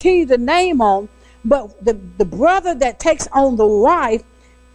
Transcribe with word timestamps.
continue 0.00 0.24
the 0.24 0.38
name 0.38 0.80
on, 0.80 1.08
but 1.44 1.84
the, 1.84 1.92
the 2.16 2.24
brother 2.24 2.74
that 2.74 2.98
takes 2.98 3.26
on 3.28 3.56
the 3.56 3.66
wife, 3.66 4.22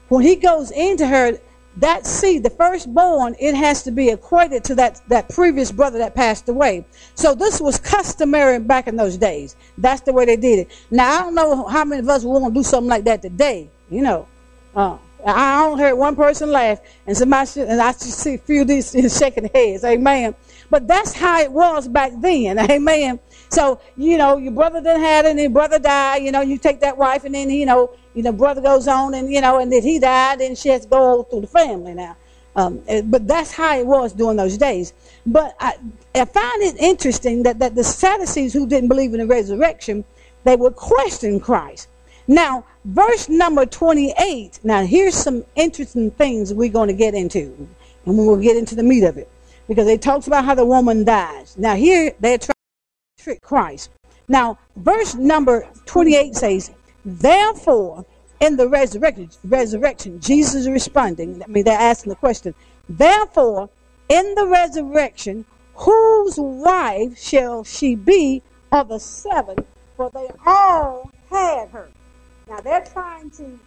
when 0.09 0.24
he 0.24 0.36
goes 0.36 0.70
into 0.70 1.08
her, 1.08 1.40
that 1.78 2.05
seed, 2.05 2.44
the 2.44 2.51
firstborn, 2.51 3.35
it 3.40 3.56
has 3.56 3.82
to 3.83 3.92
be 3.92 4.09
equated 4.09 4.64
to 4.66 4.75
that, 4.75 5.01
that 5.08 5.27
previous 5.30 5.72
brother 5.72 5.98
that 5.98 6.14
passed 6.14 6.48
away. 6.48 6.85
So 7.16 7.33
this 7.33 7.59
was 7.59 7.80
customary 7.80 8.59
back 8.59 8.88
in 8.88 8.96
those 8.96 9.18
days. 9.18 9.55
That's 9.80 10.02
the 10.02 10.14
way 10.14 10.25
they 10.25 10.38
did 10.38 10.59
it. 10.59 10.85
Now, 10.91 11.11
I 11.11 11.21
don't 11.23 11.35
know 11.35 11.65
how 11.65 11.83
many 11.83 12.01
of 12.01 12.09
us 12.09 12.23
want 12.23 12.45
to 12.45 12.51
do 12.57 12.63
something 12.63 12.89
like 12.89 13.03
that 13.05 13.23
today, 13.23 13.67
you 13.89 14.03
know. 14.03 14.27
Uh, 14.75 14.97
I 15.25 15.65
only 15.65 15.83
heard 15.83 15.95
one 15.95 16.15
person 16.15 16.51
laugh, 16.51 16.79
and 17.07 17.17
somebody, 17.17 17.61
and 17.61 17.81
I 17.81 17.91
just 17.93 18.19
see 18.19 18.35
a 18.35 18.37
few 18.37 18.61
of 18.61 18.67
these 18.67 18.91
shaking 19.17 19.49
heads. 19.53 19.83
Amen. 19.83 20.35
But 20.69 20.87
that's 20.87 21.13
how 21.13 21.41
it 21.41 21.51
was 21.51 21.87
back 21.87 22.11
then. 22.19 22.59
Amen. 22.71 23.19
So, 23.50 23.80
you 23.96 24.18
know, 24.18 24.38
your 24.38 24.52
brother 24.52 24.82
didn't 24.82 25.02
have 25.02 25.25
it, 25.25 25.30
and 25.32 25.39
your 25.39 25.50
brother 25.50 25.80
died. 25.80 26.23
You 26.23 26.32
know, 26.32 26.41
you 26.41 26.57
take 26.57 26.80
that 26.82 26.98
wife, 26.98 27.23
and 27.23 27.36
then, 27.36 27.49
you 27.49 27.66
know, 27.66 27.91
you 28.13 28.23
know, 28.23 28.31
brother 28.31 28.62
goes 28.62 28.88
on, 28.88 29.13
and, 29.13 29.31
you 29.31 29.41
know, 29.41 29.59
and 29.59 29.72
then 29.72 29.84
he 29.84 29.99
died, 29.99 30.41
and 30.41 30.58
she 30.58 30.70
has 30.70 30.81
to 30.84 30.88
go 30.88 31.23
through 31.23 31.41
the 31.41 31.48
family 31.48 31.94
now. 31.94 32.16
Um, 32.55 32.81
eh, 32.88 33.02
but 33.03 33.27
that's 33.27 33.52
how 33.52 33.77
it 33.77 33.86
was 33.86 34.13
during 34.13 34.38
those 34.38 34.58
days. 34.58 34.94
But 35.26 35.55
I, 35.59 35.73
I 36.13 36.26
find 36.26 36.62
it 36.63 36.77
interesting 36.77 37.44
that, 37.44 37.59
that 37.59 37.76
the 37.76 37.84
Sadducees 37.84 38.53
who 38.53 38.66
didn't 38.67 38.88
believe 38.88 39.13
in 39.13 39.20
the 39.20 39.27
resurrection, 39.27 40.05
they 40.45 40.55
would 40.55 40.75
question 40.75 41.39
Christ. 41.39 41.89
Now, 42.27 42.66
verse 42.86 43.30
number 43.30 43.66
28, 43.66 44.62
now 44.64 44.86
here's 44.86 45.16
some 45.16 45.44
interesting 45.55 46.12
things 46.12 46.53
we're 46.53 46.72
going 46.72 46.88
to 46.88 46.94
get 46.94 47.14
into. 47.14 47.67
And 48.05 48.17
we 48.17 48.25
will 48.25 48.38
get 48.38 48.55
into 48.55 48.75
the 48.75 48.84
meat 48.84 49.03
of 49.03 49.17
it. 49.17 49.30
Because 49.67 49.88
it 49.88 50.02
talks 50.02 50.27
about 50.27 50.45
how 50.45 50.55
the 50.55 50.66
woman 50.66 51.03
dies. 51.03 51.58
Now, 51.58 51.75
here 51.75 52.14
they're 52.20 52.38
trying 52.38 52.55
trick 53.25 53.41
Christ. 53.41 53.89
Now, 54.27 54.59
verse 54.75 55.15
number 55.15 55.67
28 55.88 56.35
says, 56.35 56.70
Therefore, 57.03 58.05
in 58.39 58.55
the 58.55 58.70
resurrection, 58.70 59.31
resurrection, 59.44 60.19
Jesus 60.19 60.53
is 60.53 60.69
responding. 60.69 61.41
I 61.41 61.47
mean, 61.47 61.63
they're 61.63 61.80
asking 61.80 62.11
the 62.11 62.17
question. 62.17 62.53
Therefore, 62.88 63.67
in 64.09 64.35
the 64.35 64.45
resurrection, 64.45 65.44
whose 65.73 66.35
wife 66.38 67.17
shall 67.17 67.63
she 67.63 67.95
be 67.95 68.44
of 68.72 68.89
the 68.89 69.00
seven? 69.00 69.57
For 69.97 70.11
they 70.11 70.30
all 70.45 71.09
had 71.31 71.69
her. 71.69 71.89
Now 72.47 72.59
they're 72.59 72.85
trying 72.94 73.31
to 73.31 73.59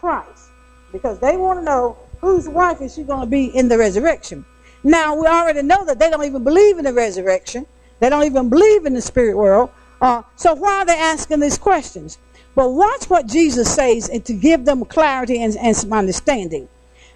Christ 0.00 0.48
because 0.90 1.20
they 1.20 1.36
want 1.36 1.60
to 1.60 1.64
know 1.64 1.96
whose 2.20 2.48
wife 2.48 2.80
is 2.80 2.96
she 2.96 3.04
going 3.04 3.20
to 3.20 3.26
be 3.26 3.56
in 3.56 3.68
the 3.68 3.78
resurrection. 3.78 4.44
Now 4.82 5.14
we 5.14 5.28
already 5.28 5.62
know 5.62 5.84
that 5.84 6.00
they 6.00 6.10
don't 6.10 6.24
even 6.24 6.42
believe 6.42 6.78
in 6.78 6.84
the 6.84 6.92
resurrection. 6.92 7.66
They 8.04 8.10
don't 8.10 8.24
even 8.24 8.50
believe 8.50 8.84
in 8.84 8.92
the 8.92 9.00
spirit 9.00 9.34
world. 9.34 9.70
Uh, 9.98 10.20
so 10.36 10.52
why 10.52 10.80
are 10.80 10.84
they 10.84 10.98
asking 10.98 11.40
these 11.40 11.56
questions? 11.56 12.18
But 12.54 12.68
watch 12.68 13.08
what 13.08 13.26
Jesus 13.26 13.74
says 13.74 14.10
and 14.10 14.22
to 14.26 14.34
give 14.34 14.66
them 14.66 14.84
clarity 14.84 15.42
and, 15.42 15.56
and 15.56 15.74
some 15.74 15.90
understanding. 15.90 16.68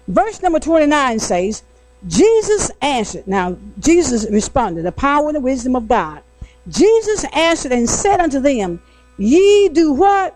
Verse 0.07 0.41
number 0.41 0.59
29 0.59 1.19
says, 1.19 1.61
Jesus 2.07 2.71
answered. 2.81 3.27
Now, 3.27 3.55
Jesus 3.77 4.25
responded, 4.31 4.81
the 4.81 4.91
power 4.91 5.27
and 5.27 5.35
the 5.35 5.41
wisdom 5.41 5.75
of 5.75 5.87
God. 5.87 6.23
Jesus 6.67 7.23
answered 7.35 7.71
and 7.71 7.87
said 7.87 8.19
unto 8.19 8.39
them, 8.39 8.81
Ye 9.19 9.69
do 9.69 9.91
what? 9.91 10.35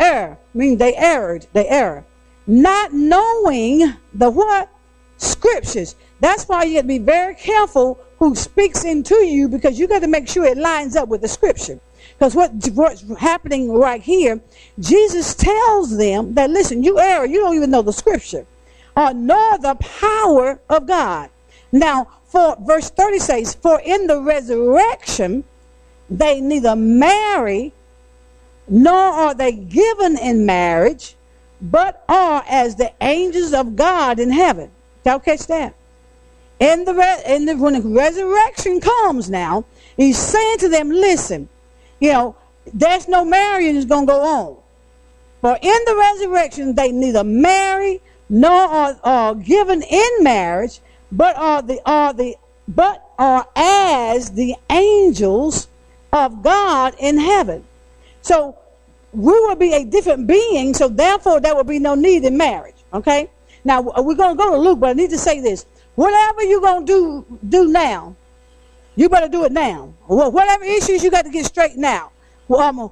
err, 0.00 0.38
meaning 0.54 0.78
they 0.78 0.96
erred, 0.96 1.46
they 1.52 1.68
err. 1.68 2.06
Not 2.46 2.94
knowing 2.94 3.92
the 4.14 4.30
what? 4.30 4.70
Scriptures. 5.18 5.94
That's 6.20 6.44
why 6.44 6.64
you 6.64 6.76
have 6.76 6.84
to 6.84 6.88
be 6.88 6.96
very 6.96 7.34
careful 7.34 7.98
who 8.20 8.34
speaks 8.34 8.84
into 8.84 9.16
you 9.16 9.48
because 9.48 9.78
you 9.78 9.88
got 9.88 10.00
to 10.00 10.06
make 10.06 10.28
sure 10.28 10.44
it 10.44 10.58
lines 10.58 10.94
up 10.94 11.08
with 11.08 11.22
the 11.22 11.28
scripture. 11.28 11.80
Because 12.18 12.34
what, 12.34 12.52
what's 12.74 13.02
happening 13.18 13.72
right 13.72 14.02
here, 14.02 14.40
Jesus 14.78 15.34
tells 15.34 15.96
them 15.96 16.34
that, 16.34 16.50
listen, 16.50 16.84
you 16.84 17.00
err, 17.00 17.24
you 17.24 17.40
don't 17.40 17.56
even 17.56 17.70
know 17.70 17.82
the 17.82 17.94
scripture, 17.94 18.46
uh, 18.94 19.14
nor 19.16 19.58
the 19.58 19.74
power 19.76 20.60
of 20.68 20.86
God. 20.86 21.30
Now, 21.72 22.08
for 22.26 22.56
verse 22.60 22.90
30 22.90 23.18
says, 23.18 23.54
For 23.54 23.80
in 23.80 24.06
the 24.06 24.20
resurrection 24.20 25.44
they 26.10 26.40
neither 26.40 26.76
marry 26.76 27.72
nor 28.68 28.94
are 28.94 29.34
they 29.34 29.52
given 29.52 30.18
in 30.18 30.44
marriage, 30.44 31.16
but 31.60 32.04
are 32.08 32.44
as 32.48 32.76
the 32.76 32.92
angels 33.00 33.52
of 33.52 33.76
God 33.76 34.20
in 34.20 34.30
heaven. 34.30 34.70
Y'all 35.04 35.18
catch 35.18 35.46
that? 35.46 35.74
In 36.60 36.84
the, 36.84 36.94
re- 36.94 37.22
in 37.26 37.46
the 37.46 37.56
when 37.56 37.72
the 37.72 37.80
resurrection 37.80 38.80
comes 38.80 39.30
now, 39.30 39.64
he's 39.96 40.18
saying 40.18 40.58
to 40.58 40.68
them, 40.68 40.90
listen, 40.90 41.48
you 42.00 42.12
know, 42.12 42.36
there's 42.72 43.08
no 43.08 43.24
marrying 43.24 43.76
is 43.76 43.86
going 43.86 44.06
to 44.06 44.12
go 44.12 44.20
on. 44.20 44.56
For 45.40 45.58
in 45.60 45.78
the 45.86 45.96
resurrection, 45.96 46.74
they 46.74 46.92
neither 46.92 47.24
marry 47.24 48.00
nor 48.28 48.50
are, 48.50 49.00
are 49.02 49.34
given 49.34 49.82
in 49.82 50.10
marriage, 50.20 50.80
but 51.10 51.34
are 51.36 51.62
the 51.62 51.80
are 51.84 52.12
the 52.12 52.36
but 52.68 53.04
are 53.18 53.46
as 53.56 54.30
the 54.30 54.54
angels 54.70 55.66
of 56.12 56.42
God 56.42 56.94
in 57.00 57.18
heaven. 57.18 57.64
So 58.22 58.56
we 59.12 59.32
will 59.32 59.56
be 59.56 59.72
a 59.72 59.84
different 59.84 60.26
being, 60.26 60.74
so 60.74 60.88
therefore 60.88 61.40
there 61.40 61.54
will 61.54 61.64
be 61.64 61.78
no 61.78 61.94
need 61.94 62.24
in 62.24 62.36
marriage. 62.36 62.76
Okay? 62.92 63.28
Now 63.64 63.80
we're 63.80 64.14
gonna 64.14 64.36
go 64.36 64.50
to 64.50 64.56
Luke, 64.56 64.78
but 64.78 64.90
I 64.90 64.92
need 64.92 65.10
to 65.10 65.18
say 65.18 65.40
this. 65.40 65.66
Whatever 66.00 66.42
you're 66.44 66.62
gonna 66.62 66.86
do 66.86 67.26
do 67.46 67.68
now, 67.68 68.16
you 68.96 69.10
better 69.10 69.28
do 69.28 69.44
it 69.44 69.52
now. 69.52 69.92
Whatever 70.06 70.64
issues 70.64 71.04
you 71.04 71.10
got 71.10 71.26
to 71.26 71.30
get 71.30 71.44
straight 71.44 71.76
now. 71.76 72.10
Whatever 72.46 72.90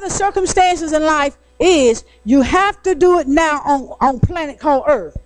the 0.00 0.10
circumstances 0.10 0.92
in 0.92 1.04
life 1.04 1.38
is, 1.60 2.04
you 2.24 2.42
have 2.42 2.82
to 2.82 2.96
do 2.96 3.20
it 3.20 3.28
now 3.28 3.60
on, 3.64 3.96
on 4.00 4.18
planet 4.18 4.58
called 4.58 4.82
Earth. 4.88 5.16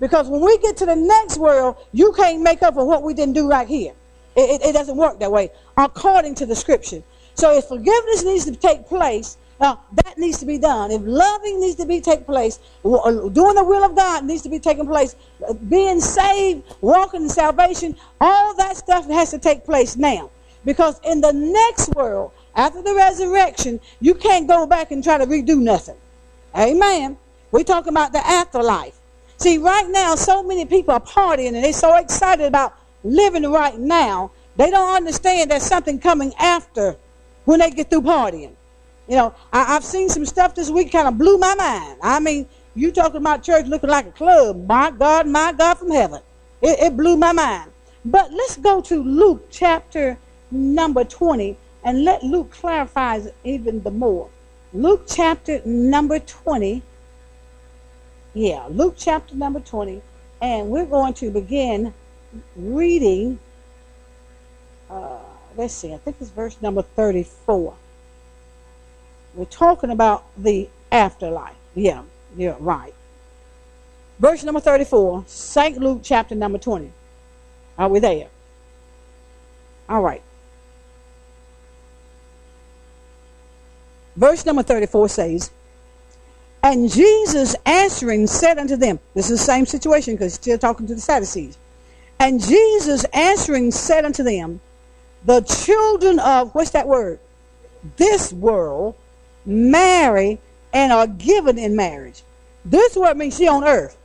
Because 0.00 0.28
when 0.28 0.40
we 0.40 0.58
get 0.58 0.76
to 0.78 0.86
the 0.86 0.96
next 0.96 1.38
world, 1.38 1.76
you 1.92 2.12
can't 2.14 2.42
make 2.42 2.64
up 2.64 2.74
for 2.74 2.84
what 2.84 3.04
we 3.04 3.14
didn't 3.14 3.34
do 3.34 3.48
right 3.48 3.68
here. 3.68 3.92
It, 4.34 4.60
it, 4.60 4.70
it 4.70 4.72
doesn't 4.72 4.96
work 4.96 5.20
that 5.20 5.30
way, 5.30 5.52
according 5.76 6.34
to 6.34 6.46
the 6.46 6.56
scripture. 6.56 7.04
So 7.34 7.56
if 7.56 7.66
forgiveness 7.66 8.24
needs 8.24 8.44
to 8.46 8.56
take 8.56 8.88
place, 8.88 9.38
now, 9.60 9.80
that 9.92 10.18
needs 10.18 10.38
to 10.38 10.46
be 10.46 10.58
done. 10.58 10.90
If 10.90 11.02
loving 11.04 11.60
needs 11.60 11.76
to 11.76 11.86
be 11.86 12.00
take 12.00 12.26
place, 12.26 12.58
uh, 12.84 13.28
doing 13.28 13.54
the 13.54 13.64
will 13.64 13.84
of 13.84 13.94
God 13.94 14.24
needs 14.24 14.42
to 14.42 14.48
be 14.48 14.58
taking 14.58 14.86
place, 14.86 15.14
uh, 15.48 15.52
being 15.52 16.00
saved, 16.00 16.64
walking 16.80 17.22
in 17.22 17.28
salvation, 17.28 17.96
all 18.20 18.56
that 18.56 18.76
stuff 18.76 19.06
has 19.06 19.30
to 19.30 19.38
take 19.38 19.64
place 19.64 19.96
now. 19.96 20.30
Because 20.64 21.00
in 21.04 21.20
the 21.20 21.32
next 21.32 21.94
world, 21.94 22.32
after 22.54 22.82
the 22.82 22.94
resurrection, 22.94 23.80
you 24.00 24.14
can't 24.14 24.48
go 24.48 24.66
back 24.66 24.90
and 24.90 25.02
try 25.02 25.18
to 25.18 25.26
redo 25.26 25.58
nothing. 25.58 25.96
Amen. 26.56 27.16
We're 27.50 27.64
talking 27.64 27.92
about 27.92 28.12
the 28.12 28.24
afterlife. 28.26 28.98
See, 29.38 29.58
right 29.58 29.88
now, 29.88 30.14
so 30.14 30.42
many 30.42 30.64
people 30.64 30.94
are 30.94 31.00
partying 31.00 31.48
and 31.48 31.64
they're 31.64 31.72
so 31.72 31.96
excited 31.96 32.46
about 32.46 32.74
living 33.04 33.50
right 33.50 33.78
now, 33.78 34.30
they 34.56 34.70
don't 34.70 34.94
understand 34.94 35.50
there's 35.50 35.62
something 35.62 35.98
coming 35.98 36.32
after 36.38 36.96
when 37.44 37.60
they 37.60 37.70
get 37.70 37.90
through 37.90 38.02
partying. 38.02 38.54
You 39.12 39.18
know, 39.18 39.34
I, 39.52 39.64
have 39.64 39.84
seen 39.84 40.08
some 40.08 40.24
stuff 40.24 40.54
this 40.54 40.70
week 40.70 40.90
kind 40.90 41.06
of 41.06 41.18
blew 41.18 41.36
my 41.36 41.54
mind. 41.54 41.98
I 42.02 42.18
mean, 42.18 42.48
you 42.74 42.90
talking 42.90 43.18
about 43.18 43.42
church 43.42 43.66
looking 43.66 43.90
like 43.90 44.06
a 44.06 44.10
club. 44.10 44.66
My 44.66 44.90
God, 44.90 45.26
my 45.26 45.52
God 45.52 45.74
from 45.74 45.90
heaven. 45.90 46.22
It, 46.62 46.78
it 46.80 46.96
blew 46.96 47.18
my 47.18 47.32
mind. 47.32 47.70
But 48.06 48.32
let's 48.32 48.56
go 48.56 48.80
to 48.80 49.02
Luke 49.02 49.48
chapter 49.50 50.16
number 50.50 51.04
20 51.04 51.58
and 51.84 52.06
let 52.06 52.22
Luke 52.22 52.52
clarify 52.52 53.20
even 53.44 53.82
the 53.82 53.90
more. 53.90 54.30
Luke 54.72 55.04
chapter 55.06 55.60
number 55.66 56.18
20. 56.18 56.80
Yeah, 58.32 58.66
Luke 58.70 58.94
chapter 58.96 59.34
number 59.34 59.60
20. 59.60 60.00
And 60.40 60.70
we're 60.70 60.86
going 60.86 61.12
to 61.12 61.30
begin 61.30 61.92
reading. 62.56 63.38
Uh, 64.88 65.18
let's 65.54 65.74
see, 65.74 65.92
I 65.92 65.98
think 65.98 66.16
it's 66.18 66.30
verse 66.30 66.56
number 66.62 66.80
34. 66.80 67.74
We're 69.34 69.44
talking 69.46 69.90
about 69.90 70.24
the 70.36 70.68
afterlife. 70.90 71.56
Yeah, 71.74 72.02
yeah, 72.36 72.56
right. 72.60 72.94
Verse 74.18 74.44
number 74.44 74.60
34, 74.60 75.24
St. 75.26 75.78
Luke 75.78 76.00
chapter 76.02 76.34
number 76.34 76.58
20. 76.58 76.92
Are 77.78 77.88
we 77.88 77.98
there? 77.98 78.28
All 79.88 80.02
right. 80.02 80.22
Verse 84.16 84.44
number 84.44 84.62
34 84.62 85.08
says, 85.08 85.50
And 86.62 86.90
Jesus 86.90 87.56
answering 87.64 88.26
said 88.26 88.58
unto 88.58 88.76
them, 88.76 89.00
This 89.14 89.30
is 89.30 89.40
the 89.40 89.44
same 89.44 89.66
situation 89.66 90.14
because 90.14 90.34
still 90.34 90.58
talking 90.58 90.86
to 90.86 90.94
the 90.94 91.00
Sadducees. 91.00 91.56
And 92.18 92.40
Jesus 92.40 93.04
answering 93.12 93.70
said 93.70 94.04
unto 94.04 94.22
them, 94.22 94.60
The 95.24 95.40
children 95.40 96.18
of, 96.20 96.54
what's 96.54 96.70
that 96.70 96.86
word? 96.86 97.18
This 97.96 98.32
world 98.32 98.94
marry, 99.44 100.38
and 100.72 100.92
are 100.92 101.06
given 101.06 101.58
in 101.58 101.76
marriage. 101.76 102.22
This 102.64 102.92
is 102.92 102.98
what 102.98 103.16
means 103.16 103.36
she 103.36 103.48
on 103.48 103.64
earth. 103.64 103.96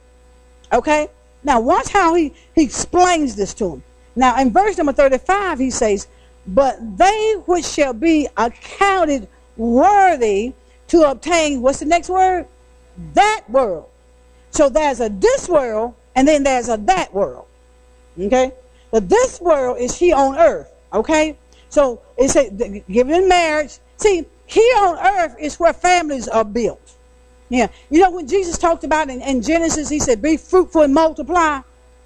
Okay? 0.74 1.08
Now 1.44 1.60
watch 1.60 1.90
how 1.90 2.16
he, 2.16 2.34
he 2.56 2.64
explains 2.64 3.36
this 3.36 3.54
to 3.56 3.76
him. 3.76 3.84
Now 4.16 4.40
in 4.42 4.52
verse 4.52 4.78
number 4.78 4.94
35 4.94 5.60
he 5.60 5.70
says, 5.70 6.08
But 6.46 6.98
they 6.98 7.36
which 7.46 7.66
shall 7.66 7.94
be 7.94 8.28
accounted 8.36 9.28
worthy 9.56 10.54
to 10.88 11.10
obtain, 11.10 11.62
what's 11.62 11.80
the 11.80 11.86
next 11.86 12.10
word? 12.10 12.48
That 13.14 13.44
world. 13.50 13.90
So 14.52 14.70
there's 14.70 15.00
a 15.00 15.10
this 15.10 15.48
world 15.48 15.94
and 16.16 16.28
then 16.28 16.44
there's 16.44 16.70
a 16.70 16.78
that 16.78 17.14
world. 17.14 17.46
Okay? 18.20 18.52
But 18.92 19.08
this 19.08 19.40
world 19.40 19.78
is 19.80 19.96
here 19.96 20.16
on 20.16 20.38
earth. 20.38 20.72
Okay? 20.92 21.38
So 21.70 22.02
it 22.18 22.30
said 22.30 22.84
given 22.90 23.14
in 23.14 23.30
marriage. 23.30 23.80
See, 23.98 24.26
here 24.48 24.76
on 24.78 24.98
earth 24.98 25.36
is 25.40 25.60
where 25.60 25.74
families 25.74 26.28
are 26.28 26.46
built. 26.46 26.96
Yeah. 27.50 27.68
You 27.90 28.02
know, 28.02 28.12
when 28.12 28.28
Jesus 28.28 28.58
talked 28.58 28.84
about 28.84 29.10
in, 29.10 29.22
in 29.22 29.42
Genesis, 29.42 29.90
he 29.90 30.00
said, 30.00 30.22
be 30.22 30.38
fruitful 30.38 30.82
and 30.82 30.94
multiply. 30.94 31.62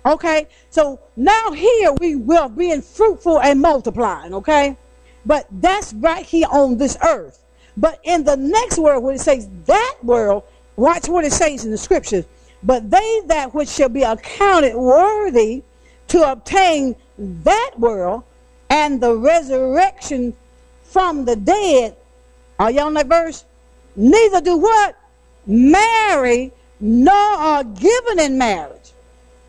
Okay? 0.06 0.48
So 0.70 1.00
now 1.16 1.52
here 1.52 1.94
we 1.94 2.16
will 2.16 2.50
being 2.50 2.82
fruitful 2.82 3.40
and 3.40 3.62
multiplying. 3.62 4.34
Okay? 4.34 4.76
But 5.26 5.48
that's 5.52 5.94
right 5.94 6.26
here 6.26 6.48
on 6.52 6.78
this 6.78 6.98
earth. 7.08 7.44
But 7.78 8.00
in 8.04 8.24
the 8.24 8.36
next 8.36 8.78
world, 8.78 9.04
when 9.04 9.16
it 9.16 9.22
says 9.22 9.48
that 9.66 9.98
world, 10.04 10.44
watch 10.76 11.08
what 11.08 11.24
it 11.24 11.32
says 11.32 11.64
in 11.64 11.72
the 11.72 11.78
scriptures. 11.78 12.26
But 12.64 12.90
they 12.92 13.22
that 13.28 13.54
which 13.54 13.70
shall 13.70 13.90
be 13.90 14.04
accounted 14.04 14.76
worthy 14.76 15.64
to 16.10 16.32
obtain 16.32 16.96
that 17.18 17.72
world 17.78 18.24
and 18.70 19.02
the 19.02 19.16
resurrection 19.16 20.36
from 20.84 21.26
the 21.26 21.36
dead. 21.36 21.96
Are 22.62 22.70
y'all 22.70 22.86
on 22.86 22.94
that 22.94 23.08
verse? 23.08 23.44
Neither 23.96 24.40
do 24.40 24.56
what? 24.56 24.96
Marry, 25.48 26.52
nor 26.80 27.12
are 27.12 27.64
given 27.64 28.20
in 28.20 28.38
marriage. 28.38 28.92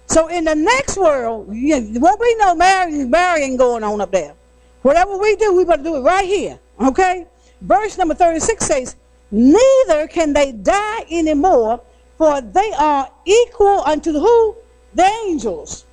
So 0.07 0.29
in 0.29 0.47
the 0.47 0.55
next 0.55 0.97
world, 0.97 1.49
there 1.49 2.01
won't 2.01 2.21
be 2.23 2.35
no 2.39 2.55
marrying, 2.55 3.11
marrying 3.11 3.59
going 3.59 3.85
on 3.85 4.01
up 4.01 4.13
there. 4.13 4.33
Whatever 4.81 5.19
we 5.19 5.37
do, 5.37 5.55
we 5.55 5.67
better 5.67 5.83
do 5.83 5.97
it 5.97 6.01
right 6.01 6.25
here. 6.25 6.59
Okay? 6.81 7.27
Verse 7.61 7.99
number 7.99 8.15
36 8.15 8.65
says, 8.65 8.97
Neither 9.31 10.09
can 10.09 10.33
they 10.33 10.53
die 10.53 11.05
anymore, 11.11 11.83
for 12.17 12.41
they 12.41 12.73
are 12.79 13.11
equal 13.27 13.83
unto 13.85 14.13
who? 14.13 14.57
The 14.95 15.05
angels. 15.27 15.85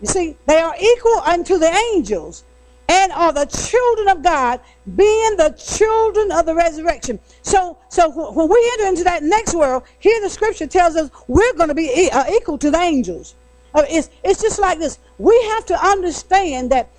You 0.00 0.06
see, 0.06 0.36
they 0.46 0.58
are 0.58 0.74
equal 0.80 1.20
unto 1.26 1.58
the 1.58 1.70
angels 1.92 2.44
and 2.88 3.12
are 3.12 3.32
the 3.32 3.46
children 3.46 4.08
of 4.08 4.22
God, 4.22 4.60
being 4.96 5.36
the 5.36 5.50
children 5.50 6.32
of 6.32 6.46
the 6.46 6.54
resurrection. 6.54 7.18
So, 7.42 7.78
so 7.88 8.10
when 8.32 8.48
we 8.48 8.70
enter 8.74 8.86
into 8.86 9.04
that 9.04 9.22
next 9.22 9.54
world, 9.54 9.84
here 9.98 10.20
the 10.20 10.30
scripture 10.30 10.66
tells 10.66 10.96
us 10.96 11.10
we're 11.28 11.54
going 11.54 11.68
to 11.68 11.74
be 11.74 12.10
uh, 12.12 12.24
equal 12.32 12.58
to 12.58 12.70
the 12.70 12.78
angels. 12.78 13.34
Uh, 13.74 13.84
it's, 13.88 14.10
it's 14.22 14.42
just 14.42 14.58
like 14.58 14.78
this. 14.78 14.98
We 15.18 15.40
have 15.54 15.64
to 15.66 15.86
understand 15.86 16.70
that 16.70 16.90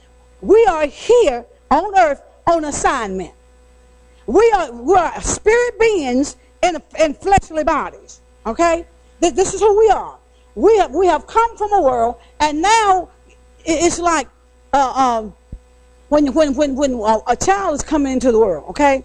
we 0.41 0.65
are 0.65 0.87
here 0.87 1.45
on 1.69 1.97
earth 1.97 2.21
on 2.47 2.65
assignment. 2.65 3.33
We 4.25 4.51
are, 4.55 4.71
we 4.71 4.95
are 4.95 5.21
spirit 5.21 5.79
beings 5.79 6.37
in, 6.61 6.81
in 6.99 7.13
fleshly 7.13 7.63
bodies. 7.63 8.21
Okay? 8.45 8.85
This 9.19 9.53
is 9.53 9.59
who 9.61 9.77
we 9.77 9.89
are. 9.89 10.17
We 10.55 10.77
have, 10.77 10.91
we 10.91 11.07
have 11.07 11.27
come 11.27 11.57
from 11.57 11.73
a 11.73 11.81
world, 11.81 12.15
and 12.39 12.61
now 12.61 13.09
it's 13.65 13.99
like 13.99 14.27
uh, 14.71 14.91
um, 15.23 15.33
when, 16.13 16.31
when, 16.33 16.53
when, 16.53 16.75
when 16.75 16.93
a 17.27 17.35
child 17.35 17.73
is 17.73 17.81
coming 17.81 18.13
into 18.13 18.31
the 18.31 18.37
world, 18.37 18.65
okay? 18.69 19.03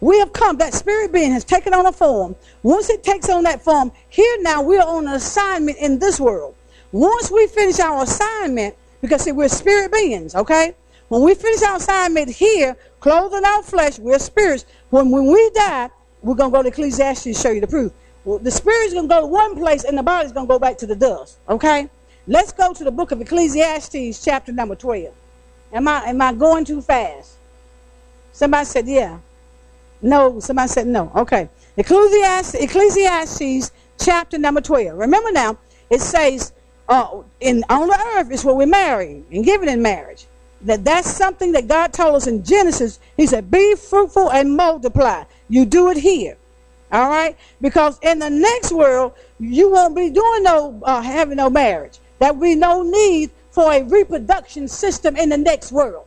We 0.00 0.18
have 0.18 0.34
come, 0.34 0.58
that 0.58 0.74
spirit 0.74 1.12
being 1.14 1.32
has 1.32 1.44
taken 1.44 1.72
on 1.72 1.86
a 1.86 1.92
form. 1.92 2.36
Once 2.62 2.90
it 2.90 3.02
takes 3.02 3.30
on 3.30 3.44
that 3.44 3.62
form, 3.62 3.90
here 4.10 4.36
now 4.40 4.60
we're 4.60 4.82
on 4.82 5.06
an 5.06 5.14
assignment 5.14 5.78
in 5.78 5.98
this 5.98 6.20
world. 6.20 6.56
Once 6.92 7.30
we 7.30 7.46
finish 7.46 7.80
our 7.80 8.02
assignment, 8.02 8.76
because 9.00 9.22
see, 9.22 9.32
we're 9.32 9.48
spirit 9.48 9.90
beings, 9.92 10.34
okay? 10.34 10.74
When 11.08 11.22
we 11.22 11.34
finish 11.34 11.62
our 11.62 11.76
assignment 11.76 12.28
here, 12.28 12.76
clothing 13.00 13.42
our 13.42 13.62
flesh, 13.62 13.98
we're 13.98 14.18
spirits. 14.18 14.66
When, 14.90 15.10
when 15.10 15.24
we 15.24 15.50
die, 15.54 15.88
we're 16.20 16.34
going 16.34 16.50
to 16.50 16.56
go 16.58 16.62
to 16.62 16.68
Ecclesiastes 16.68 17.24
and 17.24 17.36
show 17.36 17.50
you 17.50 17.62
the 17.62 17.66
proof. 17.66 17.92
Well, 18.26 18.38
the 18.38 18.50
spirit's 18.50 18.92
going 18.92 19.08
to 19.08 19.14
go 19.14 19.20
to 19.22 19.26
one 19.26 19.56
place 19.56 19.84
and 19.84 19.96
the 19.96 20.02
body's 20.02 20.32
going 20.32 20.46
to 20.46 20.52
go 20.52 20.58
back 20.58 20.76
to 20.78 20.86
the 20.86 20.96
dust, 20.96 21.38
okay? 21.48 21.88
Let's 22.26 22.52
go 22.52 22.74
to 22.74 22.84
the 22.84 22.92
book 22.92 23.10
of 23.10 23.22
Ecclesiastes, 23.22 24.22
chapter 24.22 24.52
number 24.52 24.74
12. 24.74 25.14
Am 25.72 25.88
I, 25.88 26.04
am 26.04 26.20
I 26.20 26.32
going 26.32 26.64
too 26.64 26.80
fast? 26.80 27.36
Somebody 28.32 28.64
said, 28.64 28.86
yeah. 28.86 29.18
No, 30.02 30.40
somebody 30.40 30.68
said 30.68 30.86
no. 30.86 31.10
Okay. 31.14 31.48
Ecclesiastes, 31.76 32.54
Ecclesiastes 32.54 33.72
chapter 33.98 34.38
number 34.38 34.60
12. 34.60 34.98
Remember 34.98 35.32
now, 35.32 35.58
it 35.90 36.00
says, 36.00 36.52
uh, 36.88 37.22
in 37.40 37.64
on 37.70 37.88
the 37.88 37.98
earth 38.16 38.30
is 38.30 38.44
where 38.44 38.54
we're 38.54 38.66
married 38.66 39.24
and 39.30 39.44
given 39.44 39.68
in 39.68 39.80
marriage. 39.82 40.26
That 40.62 40.84
that's 40.84 41.10
something 41.10 41.52
that 41.52 41.68
God 41.68 41.92
told 41.92 42.16
us 42.16 42.26
in 42.26 42.44
Genesis. 42.44 42.98
He 43.16 43.26
said, 43.26 43.50
"Be 43.50 43.74
fruitful 43.74 44.30
and 44.30 44.56
multiply." 44.56 45.24
You 45.48 45.64
do 45.66 45.90
it 45.90 45.96
here, 45.96 46.36
all 46.90 47.08
right? 47.08 47.36
Because 47.60 47.98
in 48.02 48.18
the 48.18 48.30
next 48.30 48.72
world, 48.72 49.12
you 49.38 49.70
won't 49.70 49.94
be 49.94 50.10
doing 50.10 50.42
no 50.42 50.80
uh, 50.84 51.02
having 51.02 51.36
no 51.36 51.50
marriage. 51.50 51.98
There 52.18 52.32
will 52.32 52.40
be 52.40 52.54
no 52.54 52.82
need 52.82 53.30
for 53.54 53.72
a 53.72 53.84
reproduction 53.84 54.66
system 54.66 55.16
in 55.16 55.28
the 55.28 55.38
next 55.38 55.70
world. 55.70 56.06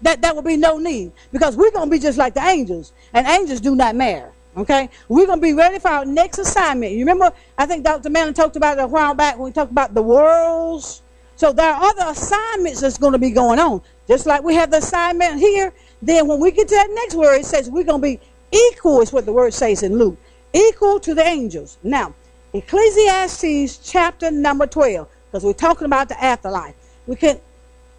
That 0.00 0.22
that 0.22 0.34
will 0.34 0.42
be 0.42 0.56
no 0.56 0.78
need 0.78 1.12
because 1.30 1.56
we're 1.56 1.70
gonna 1.70 1.90
be 1.90 1.98
just 1.98 2.16
like 2.16 2.32
the 2.34 2.42
angels, 2.42 2.92
and 3.12 3.26
angels 3.26 3.60
do 3.60 3.76
not 3.76 3.94
marry. 3.94 4.30
Okay? 4.56 4.88
We're 5.08 5.26
going 5.26 5.38
to 5.38 5.42
be 5.42 5.52
ready 5.52 5.78
for 5.78 5.88
our 5.88 6.04
next 6.06 6.38
assignment. 6.38 6.92
You 6.92 7.00
remember, 7.00 7.30
I 7.58 7.66
think 7.66 7.84
Dr. 7.84 8.08
Manning 8.08 8.32
talked 8.32 8.56
about 8.56 8.78
it 8.78 8.84
a 8.84 8.86
while 8.86 9.14
back 9.14 9.36
when 9.36 9.44
we 9.44 9.52
talked 9.52 9.70
about 9.70 9.92
the 9.92 10.00
worlds. 10.00 11.02
So 11.36 11.52
there 11.52 11.70
are 11.70 11.90
other 11.90 12.10
assignments 12.10 12.80
that's 12.80 12.96
going 12.96 13.12
to 13.12 13.18
be 13.18 13.30
going 13.30 13.58
on. 13.58 13.82
Just 14.08 14.24
like 14.24 14.42
we 14.42 14.54
have 14.54 14.70
the 14.70 14.78
assignment 14.78 15.38
here, 15.38 15.74
then 16.00 16.26
when 16.26 16.40
we 16.40 16.50
get 16.50 16.68
to 16.68 16.74
that 16.74 16.88
next 16.90 17.14
word, 17.14 17.40
it 17.40 17.44
says 17.44 17.68
we're 17.68 17.84
going 17.84 18.00
to 18.00 18.06
be 18.06 18.20
equal, 18.50 19.02
is 19.02 19.12
what 19.12 19.26
the 19.26 19.32
word 19.32 19.52
says 19.52 19.82
in 19.82 19.98
Luke. 19.98 20.16
Equal 20.54 20.98
to 21.00 21.14
the 21.14 21.22
angels. 21.22 21.76
Now, 21.82 22.14
Ecclesiastes 22.54 23.78
chapter 23.78 24.30
number 24.30 24.66
12, 24.66 25.06
because 25.30 25.44
we're 25.44 25.52
talking 25.52 25.84
about 25.84 26.08
the 26.08 26.22
afterlife. 26.22 26.74
We 27.06 27.16
can 27.16 27.40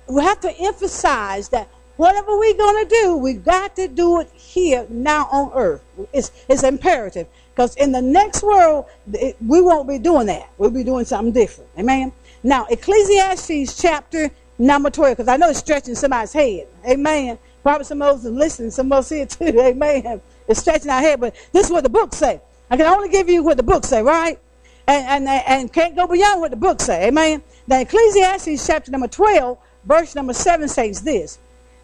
we 0.07 0.21
have 0.23 0.39
to 0.41 0.51
emphasize 0.59 1.49
that 1.49 1.69
Whatever 1.97 2.37
we're 2.37 2.55
going 2.55 2.87
to 2.87 2.89
do, 2.89 3.17
we've 3.17 3.43
got 3.43 3.75
to 3.75 3.87
do 3.87 4.19
it 4.21 4.29
here 4.33 4.85
now 4.87 5.27
on 5.31 5.51
earth. 5.55 5.83
It's, 6.13 6.31
it's 6.47 6.61
imperative. 6.61 7.27
Because 7.53 7.75
in 7.75 7.91
the 7.91 8.03
next 8.03 8.43
world, 8.43 8.85
it, 9.13 9.35
we 9.45 9.61
won't 9.61 9.87
be 9.87 9.97
doing 9.97 10.27
that. 10.27 10.47
We'll 10.59 10.69
be 10.69 10.83
doing 10.83 11.05
something 11.05 11.33
different. 11.33 11.71
Amen? 11.77 12.13
Now, 12.43 12.67
Ecclesiastes 12.69 13.81
chapter 13.81 14.29
number 14.59 14.91
12, 14.91 15.17
because 15.17 15.27
I 15.27 15.37
know 15.37 15.49
it's 15.49 15.57
stretching 15.57 15.95
somebody's 15.95 16.33
head. 16.33 16.67
Amen? 16.87 17.39
Probably 17.63 17.83
some 17.83 18.03
of 18.03 18.19
us 18.19 18.25
are 18.27 18.29
listening. 18.29 18.69
Some 18.69 18.91
of 18.91 18.99
us 18.99 19.09
here 19.09 19.25
too. 19.25 19.45
Amen? 19.59 20.21
It's 20.47 20.59
stretching 20.59 20.91
our 20.91 21.01
head. 21.01 21.19
But 21.19 21.35
this 21.51 21.65
is 21.65 21.71
what 21.71 21.83
the 21.83 21.89
book 21.89 22.13
say. 22.13 22.39
I 22.69 22.77
can 22.77 22.85
only 22.85 23.09
give 23.09 23.27
you 23.27 23.41
what 23.41 23.57
the 23.57 23.63
book 23.63 23.85
say, 23.85 24.03
right? 24.03 24.39
And, 24.87 25.27
and, 25.27 25.43
and 25.47 25.73
can't 25.73 25.95
go 25.95 26.05
beyond 26.05 26.41
what 26.41 26.51
the 26.51 26.57
book 26.57 26.79
say. 26.79 27.07
Amen? 27.07 27.41
Now, 27.67 27.81
Ecclesiastes 27.81 28.65
chapter 28.65 28.91
number 28.91 29.07
12, 29.07 29.57
verse 29.83 30.15
number 30.15 30.33
7 30.33 30.67
says 30.69 31.01
this. 31.01 31.37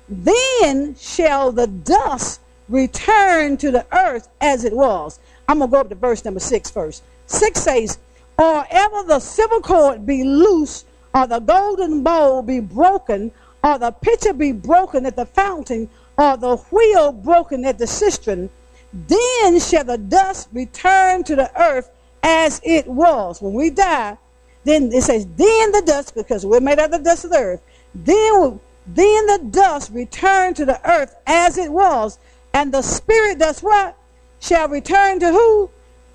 Then 0.07 0.95
shall 0.95 1.51
the 1.51 1.67
dust 1.67 2.39
return 2.69 3.57
to 3.57 3.71
the 3.71 3.85
earth 3.91 4.29
as 4.39 4.63
it 4.63 4.73
was. 4.73 5.19
I'm 5.47 5.59
going 5.59 5.69
to 5.69 5.73
go 5.73 5.81
up 5.81 5.89
to 5.89 5.95
verse 5.95 6.23
number 6.23 6.39
six 6.39 6.69
first. 6.69 7.03
Six 7.25 7.61
says, 7.61 7.99
Or 8.37 8.65
ever 8.69 9.03
the 9.03 9.19
silver 9.19 9.59
cord 9.59 10.05
be 10.05 10.23
loose, 10.23 10.85
or 11.13 11.27
the 11.27 11.39
golden 11.39 12.03
bowl 12.03 12.41
be 12.41 12.59
broken, 12.59 13.31
or 13.63 13.77
the 13.77 13.91
pitcher 13.91 14.33
be 14.33 14.51
broken 14.51 15.05
at 15.05 15.15
the 15.15 15.25
fountain, 15.25 15.89
or 16.17 16.37
the 16.37 16.57
wheel 16.57 17.11
broken 17.11 17.65
at 17.65 17.77
the 17.77 17.87
cistern, 17.87 18.49
then 18.93 19.59
shall 19.59 19.83
the 19.83 19.97
dust 19.97 20.49
return 20.53 21.23
to 21.23 21.35
the 21.35 21.51
earth 21.59 21.91
as 22.21 22.61
it 22.63 22.87
was. 22.87 23.41
When 23.41 23.53
we 23.53 23.69
die, 23.69 24.17
then 24.63 24.91
it 24.93 25.03
says, 25.03 25.25
then 25.25 25.71
the 25.71 25.83
dust, 25.85 26.15
because 26.15 26.45
we're 26.45 26.59
made 26.59 26.79
out 26.79 26.93
of 26.93 27.03
the 27.03 27.09
dust 27.09 27.25
of 27.25 27.31
the 27.31 27.37
earth, 27.37 27.61
then 27.93 28.59
then 28.85 29.25
the 29.27 29.39
dust 29.49 29.91
return 29.91 30.53
to 30.55 30.65
the 30.65 30.79
earth 30.89 31.15
as 31.25 31.57
it 31.57 31.71
was, 31.71 32.19
and 32.53 32.73
the 32.73 32.81
spirit 32.81 33.39
does 33.39 33.61
what? 33.61 33.95
Shall 34.39 34.67
return 34.67 35.19
to 35.19 35.31
who? 35.31 35.69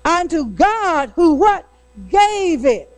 Unto 0.05 0.45
God 0.45 1.11
who 1.15 1.33
what? 1.33 1.67
Gave 2.09 2.65
it. 2.65 2.95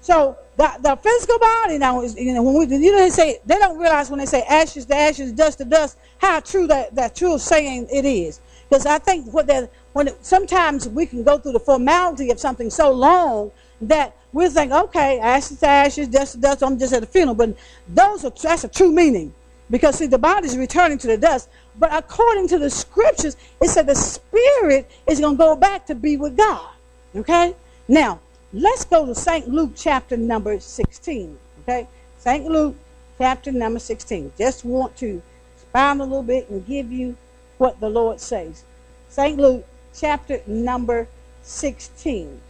So 0.00 0.36
the, 0.56 0.70
the 0.80 0.96
physical 0.96 1.38
body 1.38 1.78
now 1.78 2.02
is 2.02 2.14
you 2.16 2.32
know 2.32 2.42
when 2.42 2.54
we 2.54 2.76
you 2.76 2.92
know 2.92 2.98
they 2.98 3.10
say 3.10 3.40
they 3.44 3.58
don't 3.58 3.78
realize 3.78 4.10
when 4.10 4.18
they 4.18 4.26
say 4.26 4.42
ashes 4.42 4.86
to 4.86 4.96
ashes, 4.96 5.32
dust 5.32 5.58
to 5.58 5.64
dust, 5.64 5.98
how 6.18 6.40
true 6.40 6.66
that 6.68 6.94
that 6.94 7.16
true 7.16 7.38
saying 7.38 7.88
it 7.92 8.04
is. 8.04 8.40
Because 8.68 8.86
I 8.86 8.98
think 8.98 9.32
what 9.32 9.46
that 9.48 9.70
when 9.92 10.08
it, 10.08 10.24
sometimes 10.24 10.88
we 10.88 11.06
can 11.06 11.24
go 11.24 11.38
through 11.38 11.52
the 11.52 11.60
formality 11.60 12.30
of 12.30 12.38
something 12.38 12.70
so 12.70 12.92
long 12.92 13.50
that 13.80 14.16
we 14.32 14.48
think, 14.48 14.72
okay, 14.72 15.18
ashes 15.18 15.58
to 15.60 15.66
ashes, 15.66 16.08
dust 16.08 16.32
to 16.34 16.38
dust, 16.38 16.62
I'm 16.62 16.78
just 16.78 16.92
at 16.92 17.02
a 17.02 17.06
funeral. 17.06 17.34
But 17.34 17.56
those 17.88 18.24
are, 18.24 18.30
that's 18.30 18.64
a 18.64 18.68
true 18.68 18.92
meaning. 18.92 19.34
Because, 19.70 19.98
see, 19.98 20.06
the 20.06 20.18
body 20.18 20.46
is 20.46 20.56
returning 20.56 20.98
to 20.98 21.06
the 21.06 21.16
dust. 21.16 21.48
But 21.78 21.94
according 21.94 22.48
to 22.48 22.58
the 22.58 22.70
scriptures, 22.70 23.36
it 23.60 23.68
said 23.68 23.86
the 23.86 23.94
spirit 23.94 24.90
is 25.06 25.20
going 25.20 25.34
to 25.34 25.38
go 25.38 25.56
back 25.56 25.86
to 25.86 25.94
be 25.94 26.16
with 26.16 26.36
God. 26.36 26.70
Okay? 27.14 27.54
Now, 27.88 28.20
let's 28.52 28.84
go 28.84 29.06
to 29.06 29.14
St. 29.14 29.48
Luke 29.48 29.72
chapter 29.76 30.16
number 30.16 30.58
16. 30.58 31.38
Okay? 31.62 31.86
St. 32.18 32.44
Luke 32.44 32.76
chapter 33.18 33.52
number 33.52 33.78
16. 33.78 34.32
Just 34.36 34.64
want 34.64 34.96
to 34.96 35.22
expound 35.56 36.00
a 36.00 36.04
little 36.04 36.22
bit 36.22 36.50
and 36.50 36.66
give 36.66 36.90
you 36.90 37.16
what 37.58 37.78
the 37.80 37.88
Lord 37.88 38.20
says. 38.20 38.64
St. 39.08 39.38
Luke 39.38 39.64
chapter 39.94 40.40
number 40.46 41.08
16. 41.42 42.40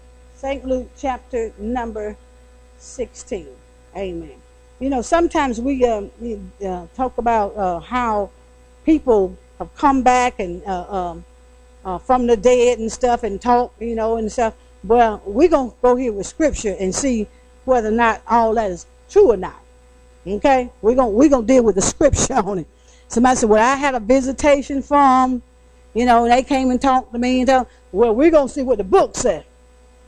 St. 0.41 0.65
Luke 0.65 0.89
chapter 0.97 1.53
number 1.59 2.17
16. 2.79 3.47
Amen. 3.95 4.41
You 4.79 4.89
know, 4.89 5.03
sometimes 5.03 5.61
we, 5.61 5.85
uh, 5.85 6.05
we 6.19 6.41
uh, 6.65 6.87
talk 6.97 7.19
about 7.19 7.55
uh, 7.59 7.79
how 7.81 8.31
people 8.87 9.37
have 9.59 9.75
come 9.77 10.03
back 10.03 10.41
and 10.41 10.65
uh, 10.65 10.91
um, 10.91 11.25
uh, 11.85 11.99
from 11.99 12.27
the 12.27 12.39
dead 12.39 12.79
and 12.79 12.91
stuff 12.91 13.23
and 13.23 13.39
talk, 13.39 13.75
you 13.81 13.95
know, 13.95 14.17
and 14.17 14.33
stuff. 14.33 14.55
Well, 14.83 15.21
we're 15.27 15.51
going 15.51 15.73
to 15.73 15.77
go 15.83 15.95
here 15.97 16.11
with 16.11 16.27
scripture 16.27 16.75
and 16.81 16.95
see 16.95 17.29
whether 17.67 17.89
or 17.89 17.93
not 17.93 18.23
all 18.27 18.55
that 18.55 18.71
is 18.71 18.87
true 19.11 19.33
or 19.33 19.37
not. 19.37 19.61
Okay? 20.27 20.73
We're 20.81 20.95
going 20.95 21.13
we're 21.13 21.29
gonna 21.29 21.47
deal 21.47 21.65
with 21.65 21.75
the 21.75 21.83
scripture 21.95 22.37
on 22.37 22.61
it. 22.61 22.67
Somebody 23.09 23.37
said, 23.37 23.51
well, 23.51 23.63
I 23.63 23.77
had 23.77 23.95
a 23.95 24.01
visitation 24.01 24.81
from, 24.81 25.43
you 25.93 26.07
know, 26.07 26.25
and 26.25 26.33
they 26.33 26.43
came 26.43 26.71
and 26.71 26.81
talked 26.81 27.13
to 27.13 27.19
me 27.19 27.41
and 27.41 27.47
told, 27.47 27.67
well, 27.93 28.15
we're 28.15 28.31
going 28.31 28.49
to 28.49 28.55
see 28.55 28.63
what 28.63 28.79
the 28.79 28.85
book 28.85 29.15
says. 29.15 29.45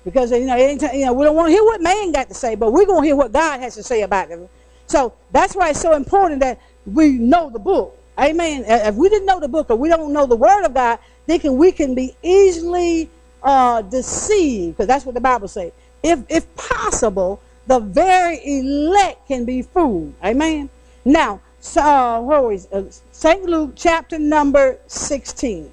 Because, 0.04 0.32
you 0.32 0.46
know, 0.46 0.56
anytime, 0.56 0.94
you 0.94 1.06
know, 1.06 1.12
we 1.12 1.24
don't 1.24 1.36
want 1.36 1.48
to 1.48 1.52
hear 1.52 1.64
what 1.64 1.80
man 1.80 2.12
got 2.12 2.28
to 2.28 2.34
say, 2.34 2.54
but 2.54 2.72
we're 2.72 2.86
going 2.86 3.02
to 3.02 3.06
hear 3.06 3.16
what 3.16 3.32
God 3.32 3.60
has 3.60 3.74
to 3.76 3.82
say 3.82 4.02
about 4.02 4.30
it. 4.30 4.50
So 4.86 5.14
that's 5.30 5.54
why 5.54 5.70
it's 5.70 5.80
so 5.80 5.94
important 5.94 6.40
that 6.40 6.60
we 6.86 7.12
know 7.12 7.50
the 7.50 7.58
book. 7.58 7.96
Amen. 8.18 8.64
If 8.66 8.94
we 8.96 9.08
didn't 9.08 9.26
know 9.26 9.40
the 9.40 9.48
book 9.48 9.70
or 9.70 9.76
we 9.76 9.88
don't 9.88 10.12
know 10.12 10.26
the 10.26 10.36
word 10.36 10.64
of 10.64 10.74
God, 10.74 10.98
thinking 11.26 11.56
we 11.56 11.72
can 11.72 11.94
be 11.94 12.14
easily 12.22 13.08
uh, 13.42 13.82
deceived, 13.82 14.76
because 14.76 14.86
that's 14.86 15.06
what 15.06 15.14
the 15.14 15.20
Bible 15.20 15.48
says. 15.48 15.72
If, 16.02 16.20
if 16.28 16.54
possible, 16.56 17.40
the 17.66 17.78
very 17.78 18.40
elect 18.44 19.28
can 19.28 19.44
be 19.44 19.62
fooled. 19.62 20.14
Amen. 20.24 20.68
Now, 21.04 21.40
so, 21.60 21.80
uh, 21.80 22.48
is 22.48 22.66
uh, 22.72 22.84
St. 23.12 23.44
Luke 23.44 23.72
chapter 23.76 24.18
number 24.18 24.78
16. 24.88 25.70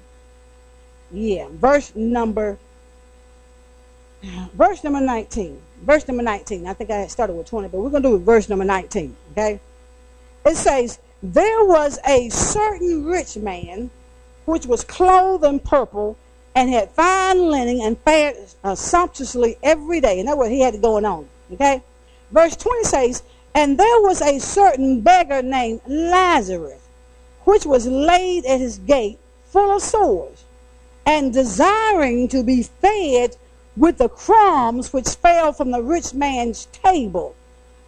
Yeah, 1.10 1.48
verse 1.50 1.92
number 1.96 2.58
verse 4.54 4.84
number 4.84 5.00
19. 5.00 5.60
Verse 5.82 6.06
number 6.06 6.22
19. 6.22 6.66
I 6.66 6.74
think 6.74 6.90
I 6.90 7.06
started 7.06 7.34
with 7.34 7.48
20, 7.48 7.68
but 7.68 7.80
we're 7.80 7.90
going 7.90 8.02
to 8.02 8.10
do 8.10 8.18
verse 8.18 8.48
number 8.48 8.64
19, 8.64 9.16
okay? 9.32 9.60
It 10.44 10.56
says, 10.56 10.98
There 11.22 11.64
was 11.64 11.98
a 12.06 12.28
certain 12.28 13.04
rich 13.04 13.36
man 13.36 13.90
which 14.44 14.66
was 14.66 14.84
clothed 14.84 15.44
in 15.44 15.60
purple 15.60 16.16
and 16.54 16.68
had 16.70 16.90
fine 16.90 17.38
linen 17.38 17.80
and 17.80 17.98
fared 18.00 18.36
uh, 18.64 18.74
sumptuously 18.74 19.56
every 19.62 20.00
day. 20.00 20.18
And 20.18 20.28
that's 20.28 20.36
what 20.36 20.50
he 20.50 20.60
had 20.60 20.80
going 20.82 21.04
on, 21.04 21.28
okay? 21.52 21.82
Verse 22.32 22.56
20 22.56 22.84
says, 22.84 23.22
and 23.54 23.78
there 23.78 24.00
was 24.02 24.20
a 24.22 24.38
certain 24.38 25.00
beggar 25.00 25.42
named 25.42 25.80
Lazarus, 25.86 26.80
which 27.44 27.66
was 27.66 27.86
laid 27.86 28.44
at 28.44 28.60
his 28.60 28.78
gate 28.78 29.18
full 29.46 29.74
of 29.74 29.82
sores, 29.82 30.44
and 31.04 31.32
desiring 31.32 32.28
to 32.28 32.44
be 32.44 32.62
fed 32.62 33.36
with 33.76 33.98
the 33.98 34.08
crumbs 34.08 34.92
which 34.92 35.08
fell 35.08 35.52
from 35.52 35.70
the 35.70 35.82
rich 35.82 36.12
man's 36.14 36.66
table. 36.66 37.34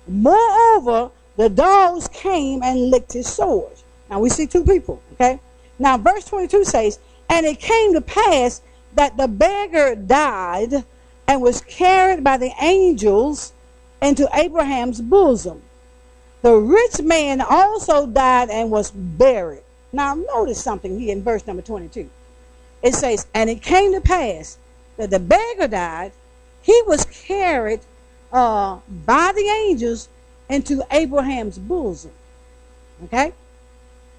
Moreover, 0.07 1.11
the 1.37 1.49
dogs 1.49 2.09
came 2.09 2.63
and 2.63 2.91
licked 2.91 3.13
his 3.13 3.27
sores. 3.27 3.85
Now 4.11 4.21
we 4.21 4.29
see 4.29 4.47
two 4.47 4.65
people, 4.65 5.03
okay? 5.15 5.41
Now 5.79 5.97
verse 5.97 6.25
22 6.25 6.65
says, 6.65 6.99
And 7.29 7.47
it 7.47 7.61
came 7.61 7.95
to 7.95 8.01
pass 8.01 8.63
that 8.95 9.17
the 9.17 9.29
beggar 9.29 9.95
died 9.95 10.85
and 11.27 11.41
was 11.41 11.63
carried 11.63 12.23
by 12.23 12.37
the 12.37 12.53
angels 12.61 13.53
into 14.01 14.29
Abraham's 14.35 15.01
bosom. 15.01 15.63
The 16.43 16.55
rich 16.57 17.01
man 17.01 17.41
also 17.41 18.07
died 18.07 18.51
and 18.51 18.71
was 18.71 18.91
buried. 18.91 19.63
Now, 19.93 20.15
notice 20.15 20.63
something 20.63 20.99
here 20.99 21.13
in 21.13 21.23
verse 21.23 21.47
number 21.47 21.63
22. 21.63 22.09
It 22.83 22.95
says, 22.95 23.27
And 23.33 23.49
it 23.49 23.63
came 23.63 23.93
to 23.93 24.01
pass 24.01 24.59
that 24.97 25.11
the 25.11 25.19
beggar 25.19 25.69
died, 25.69 26.13
he 26.63 26.81
was 26.87 27.05
carried 27.05 27.81
uh, 28.33 28.79
by 28.89 29.33
the 29.35 29.49
angels 29.67 30.09
into 30.49 30.85
Abraham's 30.91 31.59
bosom. 31.59 32.13
Okay? 33.05 33.33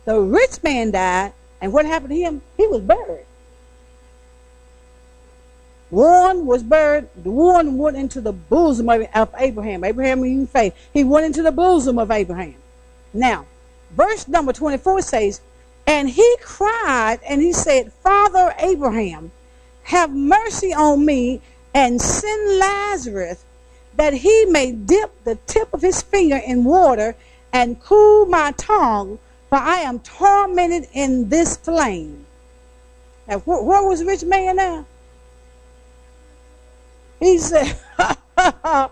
The 0.06 0.20
rich 0.20 0.62
man 0.62 0.92
died, 0.92 1.34
and 1.62 1.72
what 1.72 1.86
happened 1.86 2.10
to 2.10 2.16
him? 2.16 2.42
He 2.58 2.68
was 2.68 2.82
buried. 2.82 3.26
One 5.94 6.48
was 6.48 6.64
buried. 6.64 7.08
The 7.16 7.30
one 7.30 7.78
went 7.78 7.98
into 7.98 8.20
the 8.20 8.34
bosom 8.34 8.90
of 8.90 9.08
Abraham. 9.38 9.84
Abraham 9.84 10.24
in 10.24 10.48
faith. 10.48 10.74
He 10.92 11.04
went 11.04 11.28
into 11.28 11.44
the 11.44 11.52
bosom 11.52 12.00
of 12.00 12.10
Abraham. 12.10 12.56
Now, 13.14 13.46
verse 13.92 14.28
number 14.28 14.54
24 14.54 15.04
says, 15.04 15.42
And 15.86 16.10
he 16.10 16.38
cried 16.42 17.20
and 17.30 17.44
he 17.44 17.54
said, 17.54 17.94
Father 17.94 18.56
Abraham, 18.58 19.32
have 19.84 20.14
mercy 20.14 20.74
on 20.74 21.06
me 21.06 21.42
and 21.74 22.02
send 22.02 22.60
Lazarus 22.60 23.46
that 23.96 24.14
he 24.14 24.46
may 24.46 24.72
dip 24.72 25.12
the 25.24 25.36
tip 25.48 25.74
of 25.74 25.82
his 25.82 26.02
finger 26.02 26.38
in 26.38 26.64
water 26.64 27.16
and 27.52 27.80
cool 27.82 28.26
my 28.26 28.52
tongue, 28.58 29.20
for 29.50 29.58
I 29.58 29.78
am 29.78 30.00
tormented 30.00 30.88
in 30.94 31.30
this 31.30 31.58
flame. 31.58 32.26
Now, 33.28 33.40
where, 33.40 33.62
where 33.62 33.84
was 33.84 34.04
rich 34.04 34.24
man 34.24 34.56
now? 34.56 34.86
He 37.20 37.38
said, 37.38 37.78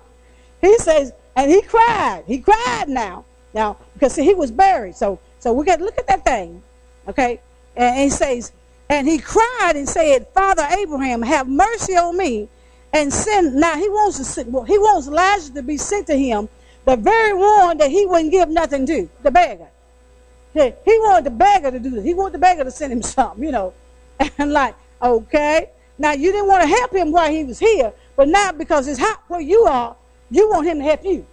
he 0.62 0.78
says, 0.78 1.12
and 1.36 1.52
he 1.52 1.62
cried. 1.64 2.24
He 2.28 2.40
cried 2.40 2.86
now. 2.88 3.26
Now, 3.54 3.78
because 3.94 4.14
see, 4.14 4.24
he 4.24 4.34
was 4.34 4.52
buried. 4.52 4.96
So 4.96 5.20
so 5.42 5.54
we 5.54 5.66
got 5.66 5.80
to 5.80 5.86
look 5.86 5.98
at 5.98 6.08
that 6.08 6.24
thing. 6.24 6.62
Okay? 7.08 7.42
And 7.76 8.00
he 8.00 8.10
says, 8.10 8.52
and 8.92 9.08
he 9.08 9.20
cried 9.20 9.72
and 9.76 9.88
said, 9.88 10.28
Father 10.34 10.68
Abraham, 10.70 11.22
have 11.22 11.48
mercy 11.48 11.94
on 11.94 12.18
me 12.18 12.50
and 12.92 13.12
send. 13.12 13.56
Now 13.56 13.78
he 13.78 13.88
wants 13.88 14.18
to 14.18 14.26
send, 14.26 14.52
well, 14.52 14.66
he 14.66 14.78
wants 14.78 15.08
Lazarus 15.08 15.52
to 15.52 15.64
be 15.64 15.78
sent 15.78 16.08
to 16.08 16.18
him, 16.18 16.50
the 16.84 16.98
very 16.98 17.34
one 17.34 17.78
that 17.78 17.90
he 17.90 18.06
wouldn't 18.06 18.32
give 18.32 18.50
nothing 18.50 18.86
to, 18.88 19.10
the 19.24 19.32
beggar. 19.32 19.70
He, 20.54 20.74
he 20.84 21.00
wanted 21.00 21.24
the 21.24 21.32
beggar 21.32 21.72
to 21.72 21.80
do 21.80 21.92
this. 21.92 22.04
He 22.04 22.14
wanted 22.14 22.34
the 22.34 22.40
beggar 22.40 22.66
to 22.66 22.72
send 22.72 22.92
him 22.92 23.02
something, 23.02 23.42
you 23.42 23.54
know. 23.54 23.74
And 24.38 24.52
like, 24.52 24.76
okay. 25.02 25.70
Now 25.98 26.12
you 26.12 26.34
didn't 26.34 26.48
want 26.48 26.64
to 26.64 26.68
help 26.68 26.94
him 26.94 27.14
while 27.14 27.32
he 27.32 27.46
was 27.46 27.60
here, 27.60 27.94
but 28.18 28.28
now, 28.28 28.52
because 28.52 28.90
it's 28.90 29.00
hot 29.00 29.24
where 29.30 29.40
you 29.40 29.62
are, 29.64 29.96
you 30.30 30.50
want 30.50 30.68
him 30.68 30.80
to 30.80 30.84
help 30.84 31.06
you. 31.06 31.26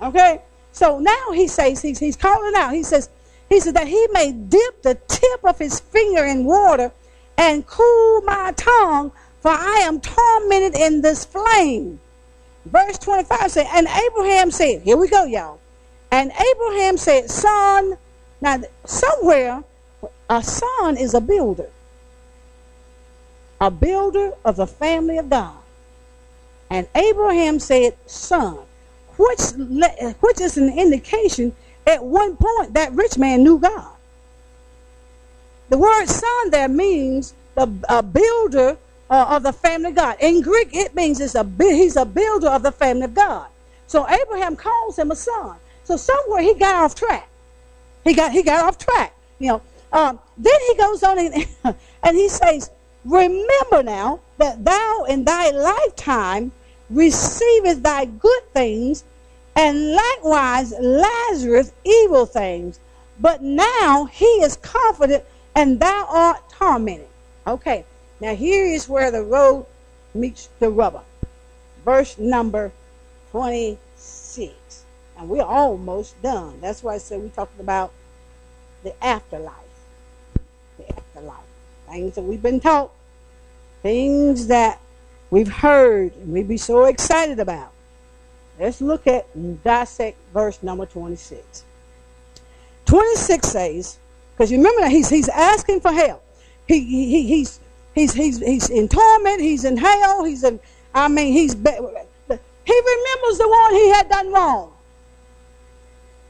Okay? 0.00 0.42
So 0.70 1.00
now 1.00 1.32
he 1.32 1.48
says, 1.48 1.82
he's, 1.82 1.98
he's 1.98 2.16
calling 2.16 2.54
out. 2.54 2.72
He 2.72 2.84
says, 2.84 3.10
he 3.48 3.58
said 3.58 3.74
that 3.74 3.88
he 3.88 4.06
may 4.12 4.30
dip 4.30 4.82
the 4.82 4.94
tip 5.08 5.44
of 5.44 5.58
his 5.58 5.80
finger 5.80 6.24
in 6.24 6.44
water 6.44 6.92
and 7.40 7.66
cool 7.66 8.20
my 8.20 8.52
tongue, 8.54 9.10
for 9.40 9.50
I 9.50 9.80
am 9.84 9.98
tormented 9.98 10.78
in 10.78 11.00
this 11.00 11.24
flame. 11.24 11.98
Verse 12.66 12.98
25 12.98 13.50
says, 13.50 13.66
And 13.72 13.88
Abraham 13.88 14.50
said, 14.50 14.82
Here 14.82 14.98
we 14.98 15.08
go, 15.08 15.24
y'all. 15.24 15.58
And 16.12 16.30
Abraham 16.30 16.98
said, 16.98 17.30
Son, 17.30 17.96
now 18.42 18.60
somewhere, 18.84 19.64
a 20.28 20.42
son 20.42 20.98
is 20.98 21.14
a 21.14 21.20
builder, 21.20 21.70
a 23.58 23.70
builder 23.70 24.32
of 24.44 24.56
the 24.56 24.66
family 24.66 25.16
of 25.16 25.30
God. 25.30 25.56
And 26.68 26.86
Abraham 26.94 27.58
said, 27.58 27.96
Son, 28.04 28.58
which, 29.16 29.40
which 30.20 30.40
is 30.42 30.58
an 30.58 30.78
indication 30.78 31.56
at 31.86 32.04
one 32.04 32.36
point 32.36 32.74
that 32.74 32.92
rich 32.92 33.16
man 33.16 33.42
knew 33.42 33.58
God. 33.58 33.96
The 35.70 35.78
word 35.78 36.06
son 36.06 36.50
there 36.50 36.68
means 36.68 37.34
the 37.54 37.72
a 37.88 38.02
builder 38.02 38.76
uh, 39.08 39.26
of 39.30 39.42
the 39.42 39.52
family 39.52 39.90
of 39.90 39.96
God. 39.96 40.16
In 40.20 40.42
Greek, 40.42 40.74
it 40.74 40.94
means 40.94 41.20
it's 41.20 41.34
a, 41.34 41.48
he's 41.58 41.96
a 41.96 42.04
builder 42.04 42.48
of 42.48 42.62
the 42.62 42.72
family 42.72 43.04
of 43.04 43.14
God. 43.14 43.48
So 43.86 44.08
Abraham 44.08 44.56
calls 44.56 44.98
him 44.98 45.10
a 45.10 45.16
son. 45.16 45.56
So 45.84 45.96
somewhere 45.96 46.42
he 46.42 46.54
got 46.54 46.74
off 46.76 46.94
track. 46.94 47.28
He 48.04 48.14
got, 48.14 48.32
he 48.32 48.42
got 48.42 48.64
off 48.64 48.78
track. 48.78 49.14
You 49.38 49.48
know, 49.48 49.62
um, 49.92 50.18
then 50.36 50.60
he 50.68 50.76
goes 50.76 51.02
on 51.02 51.18
and, 51.18 51.46
and 52.02 52.16
he 52.16 52.28
says, 52.28 52.70
Remember 53.04 53.82
now 53.82 54.20
that 54.38 54.64
thou 54.64 55.06
in 55.08 55.24
thy 55.24 55.50
lifetime 55.50 56.52
receiveth 56.90 57.82
thy 57.82 58.04
good 58.04 58.42
things, 58.52 59.04
and 59.56 59.92
likewise 59.92 60.72
Lazarus 60.78 61.72
evil 61.84 62.26
things. 62.26 62.78
But 63.18 63.42
now 63.42 64.06
he 64.06 64.24
is 64.24 64.56
confident, 64.56 65.24
and 65.54 65.80
thou 65.80 66.06
art 66.08 66.48
tormented. 66.50 67.08
Okay, 67.46 67.84
now 68.20 68.34
here 68.34 68.64
is 68.64 68.88
where 68.88 69.10
the 69.10 69.22
road 69.22 69.66
meets 70.14 70.48
the 70.58 70.70
rubber. 70.70 71.02
Verse 71.84 72.18
number 72.18 72.72
26. 73.30 74.84
And 75.18 75.28
we're 75.28 75.42
almost 75.42 76.20
done. 76.22 76.60
That's 76.60 76.82
why 76.82 76.94
I 76.94 76.98
said 76.98 77.20
we're 77.20 77.28
talking 77.28 77.60
about 77.60 77.92
the 78.82 79.04
afterlife. 79.04 79.54
The 80.78 80.88
afterlife. 80.96 81.36
Things 81.88 82.14
that 82.14 82.22
we've 82.22 82.42
been 82.42 82.60
taught. 82.60 82.90
Things 83.82 84.46
that 84.48 84.80
we've 85.30 85.50
heard 85.50 86.14
and 86.16 86.32
we'd 86.32 86.48
be 86.48 86.56
so 86.56 86.84
excited 86.84 87.38
about. 87.38 87.72
Let's 88.58 88.80
look 88.80 89.06
at 89.06 89.26
and 89.34 89.62
dissect 89.64 90.18
verse 90.34 90.62
number 90.62 90.84
26. 90.84 91.64
26 92.84 93.48
says, 93.48 93.98
because 94.40 94.50
you 94.50 94.56
remember 94.56 94.80
that 94.80 94.90
he's, 94.90 95.10
he's 95.10 95.28
asking 95.28 95.82
for 95.82 95.92
help. 95.92 96.24
he, 96.66 96.80
he 96.82 97.26
he's 97.26 97.60
he's 97.94 98.14
he's 98.14 98.38
he's 98.38 98.70
in 98.70 98.88
torment. 98.88 99.38
He's 99.38 99.66
in 99.66 99.76
hell. 99.76 100.24
He's 100.24 100.42
in. 100.42 100.58
I 100.94 101.08
mean, 101.08 101.34
he's. 101.34 101.52
He 101.52 101.58
remembers 101.60 103.38
the 103.38 103.48
one 103.48 103.74
he 103.74 103.90
had 103.90 104.08
done 104.08 104.32
wrong. 104.32 104.72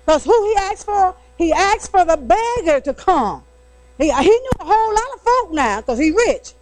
Because 0.05 0.25
who 0.25 0.49
he 0.49 0.57
asked 0.57 0.87
for? 0.87 1.15
He 1.39 1.53
asked 1.53 1.93
for 1.93 2.05
the 2.05 2.17
beggar 2.17 2.81
to 2.81 2.95
come. 2.95 3.45
He, 3.97 4.11
he 4.11 4.29
knew 4.29 4.51
a 4.59 4.65
whole 4.65 4.93
lot 4.93 5.15
of 5.15 5.21
folk 5.21 5.53
now 5.53 5.81
because 5.81 6.01
he's 6.01 6.15
rich. 6.15 6.55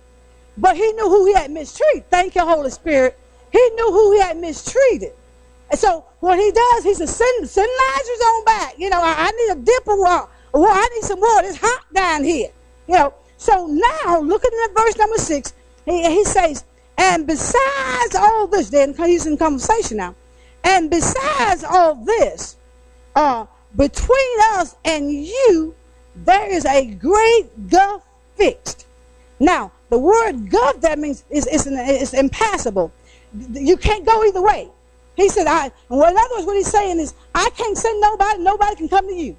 But 0.58 0.76
he 0.76 0.92
knew 0.92 1.08
who 1.08 1.24
he 1.28 1.32
had 1.32 1.50
mistreated. 1.50 2.10
Thank 2.10 2.34
you, 2.34 2.42
Holy 2.42 2.68
Spirit. 2.68 3.18
He 3.50 3.70
knew 3.70 3.90
who 3.90 4.12
he 4.12 4.20
had 4.20 4.36
mistreated. 4.36 5.12
And 5.70 5.80
so 5.80 6.04
what 6.20 6.38
he 6.38 6.50
does, 6.50 6.84
he 6.84 6.92
says, 6.92 7.14
send, 7.14 7.48
send 7.48 7.70
Lazarus 7.78 8.20
on 8.26 8.44
back. 8.44 8.74
You 8.76 8.90
know, 8.90 9.00
I, 9.00 9.14
I 9.16 9.30
need 9.30 9.52
a 9.52 9.64
dip. 9.64 9.84
Well, 10.58 10.72
I 10.72 10.88
need 10.92 11.04
some 11.04 11.20
water. 11.20 11.46
It's 11.46 11.58
hot 11.60 11.84
down 11.94 12.24
here. 12.24 12.48
You 12.88 12.94
know, 12.94 13.14
so 13.36 13.68
now, 13.68 14.20
looking 14.20 14.50
at 14.64 14.74
verse 14.74 14.96
number 14.96 15.16
six, 15.16 15.54
he, 15.84 16.02
he 16.02 16.24
says, 16.24 16.64
and 16.96 17.28
besides 17.28 18.16
all 18.16 18.48
this, 18.48 18.68
then 18.68 18.92
he's 18.94 19.24
in 19.24 19.36
conversation 19.36 19.98
now, 19.98 20.16
and 20.64 20.90
besides 20.90 21.62
all 21.62 21.94
this, 21.94 22.56
uh, 23.14 23.46
between 23.76 24.40
us 24.54 24.74
and 24.84 25.12
you, 25.12 25.76
there 26.16 26.50
is 26.50 26.64
a 26.64 26.86
great 26.86 27.70
gulf 27.70 28.02
fixed. 28.34 28.86
Now, 29.38 29.70
the 29.90 29.98
word 29.98 30.50
gulf 30.50 30.80
that 30.80 30.98
means 30.98 31.22
is, 31.30 31.46
is, 31.46 31.68
is 31.68 32.14
impassable. 32.14 32.90
You 33.52 33.76
can't 33.76 34.04
go 34.04 34.24
either 34.24 34.42
way. 34.42 34.68
He 35.14 35.28
said, 35.28 35.46
I, 35.46 35.70
well, 35.88 36.10
in 36.10 36.16
other 36.18 36.34
words, 36.34 36.46
what 36.46 36.56
he's 36.56 36.66
saying 36.66 36.98
is, 36.98 37.14
I 37.32 37.48
can't 37.50 37.78
send 37.78 38.00
nobody, 38.00 38.42
nobody 38.42 38.74
can 38.74 38.88
come 38.88 39.06
to 39.06 39.14
you. 39.14 39.36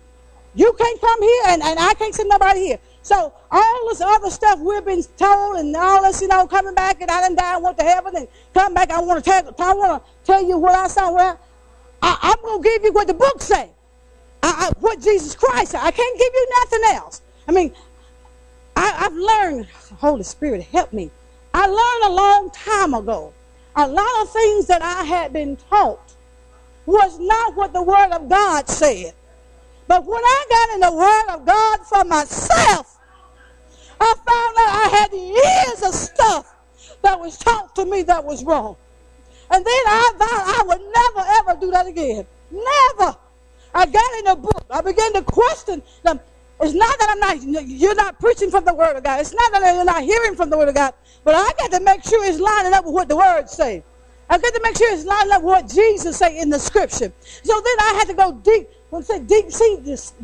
You 0.55 0.73
can't 0.77 1.01
come 1.01 1.21
here, 1.21 1.43
and, 1.47 1.61
and 1.61 1.79
I 1.79 1.93
can't 1.93 2.13
send 2.13 2.29
nobody 2.29 2.61
here. 2.61 2.79
So 3.01 3.33
all 3.51 3.89
this 3.89 4.01
other 4.01 4.29
stuff 4.29 4.59
we've 4.59 4.83
been 4.85 5.03
told, 5.17 5.57
and 5.57 5.75
all 5.75 6.03
this, 6.03 6.21
you 6.21 6.27
know, 6.27 6.47
coming 6.47 6.75
back, 6.75 7.01
and 7.01 7.09
I 7.09 7.21
didn't 7.21 7.37
die 7.37 7.55
and 7.55 7.63
went 7.63 7.77
to 7.77 7.83
heaven, 7.83 8.15
and 8.15 8.27
come 8.53 8.73
back. 8.73 8.91
I 8.91 8.99
want 9.01 9.23
to 9.23 9.29
tell, 9.29 9.55
I 9.59 9.73
want 9.73 10.03
to 10.03 10.11
tell 10.25 10.43
you 10.43 10.57
what 10.57 10.75
I 10.75 10.87
saw. 10.87 11.13
Well, 11.13 11.39
I, 12.01 12.35
am 12.35 12.61
to 12.61 12.63
give 12.63 12.83
you 12.83 12.91
what 12.91 13.07
the 13.07 13.13
book 13.13 13.41
say, 13.41 13.69
I, 14.43 14.69
I, 14.69 14.71
what 14.79 15.01
Jesus 15.01 15.35
Christ 15.35 15.71
said. 15.71 15.81
I 15.81 15.91
can't 15.91 16.17
give 16.17 16.33
you 16.33 16.47
nothing 16.61 16.81
else. 16.95 17.21
I 17.47 17.51
mean, 17.51 17.73
I, 18.75 19.05
I've 19.05 19.13
learned. 19.13 19.67
Holy 19.97 20.23
Spirit, 20.23 20.63
help 20.63 20.93
me. 20.93 21.11
I 21.53 21.65
learned 21.67 22.13
a 22.13 22.15
long 22.15 22.51
time 22.51 22.93
ago 22.93 23.33
a 23.75 23.87
lot 23.87 24.21
of 24.21 24.31
things 24.31 24.67
that 24.67 24.81
I 24.81 25.03
had 25.03 25.31
been 25.31 25.55
taught 25.55 26.13
was 26.85 27.19
not 27.19 27.55
what 27.55 27.71
the 27.71 27.81
Word 27.81 28.11
of 28.11 28.27
God 28.27 28.67
said. 28.67 29.13
But 29.89 30.05
when 30.05 30.21
I 30.23 30.45
got 30.51 30.75
in 30.75 30.81
the 30.81 30.93
Word 30.93 31.35
of 31.35 31.45
God 31.47 31.79
for 31.89 32.05
myself, 32.05 32.99
I 33.99 34.13
found 34.13 34.55
out 34.59 34.69
I 34.69 34.89
had 34.99 35.11
years 35.11 35.81
of 35.81 35.95
stuff 35.95 36.45
that 37.01 37.19
was 37.19 37.39
taught 37.39 37.75
to 37.75 37.85
me 37.85 38.03
that 38.03 38.23
was 38.23 38.43
wrong. 38.45 38.77
And 39.49 39.65
then 39.65 39.83
I 39.87 40.11
vowed 40.15 40.29
I 40.29 40.63
would 40.67 40.81
never, 40.93 41.27
ever 41.39 41.59
do 41.59 41.71
that 41.71 41.87
again. 41.87 42.27
Never. 42.51 43.17
I 43.73 43.87
got 43.87 44.19
in 44.19 44.25
the 44.25 44.35
book. 44.35 44.65
I 44.69 44.81
began 44.81 45.11
to 45.13 45.23
question 45.23 45.81
them. 46.03 46.19
It's 46.61 46.75
not 46.75 46.99
that 46.99 47.09
I'm 47.09 47.19
not, 47.19 47.67
you're 47.67 47.95
not 47.95 48.19
preaching 48.19 48.51
from 48.51 48.65
the 48.65 48.75
Word 48.75 48.95
of 48.95 49.03
God. 49.03 49.21
It's 49.21 49.33
not 49.33 49.51
that 49.53 49.73
you're 49.73 49.85
not 49.85 50.03
hearing 50.03 50.35
from 50.35 50.51
the 50.51 50.57
Word 50.57 50.69
of 50.69 50.75
God. 50.75 50.93
But 51.23 51.33
I 51.33 51.49
got 51.57 51.71
to 51.71 51.83
make 51.83 52.03
sure 52.03 52.23
it's 52.25 52.39
lining 52.39 52.73
up 52.73 52.85
with 52.85 52.93
what 52.93 53.09
the 53.09 53.17
Word 53.17 53.49
says. 53.49 53.81
I 54.29 54.37
got 54.37 54.53
to 54.53 54.61
make 54.63 54.77
sure 54.77 54.93
it's 54.93 55.05
lining 55.05 55.31
up 55.31 55.41
with 55.41 55.49
what 55.49 55.67
Jesus 55.67 56.17
say 56.17 56.37
in 56.37 56.49
the 56.49 56.59
Scripture. 56.59 57.11
So 57.43 57.53
then 57.55 57.75
I 57.79 57.95
had 57.97 58.07
to 58.09 58.13
go 58.13 58.39
deep. 58.43 58.67
When 58.89 59.03
I 59.03 59.05
say 59.05 59.19
deep 59.19 59.51
sea, 59.51 59.77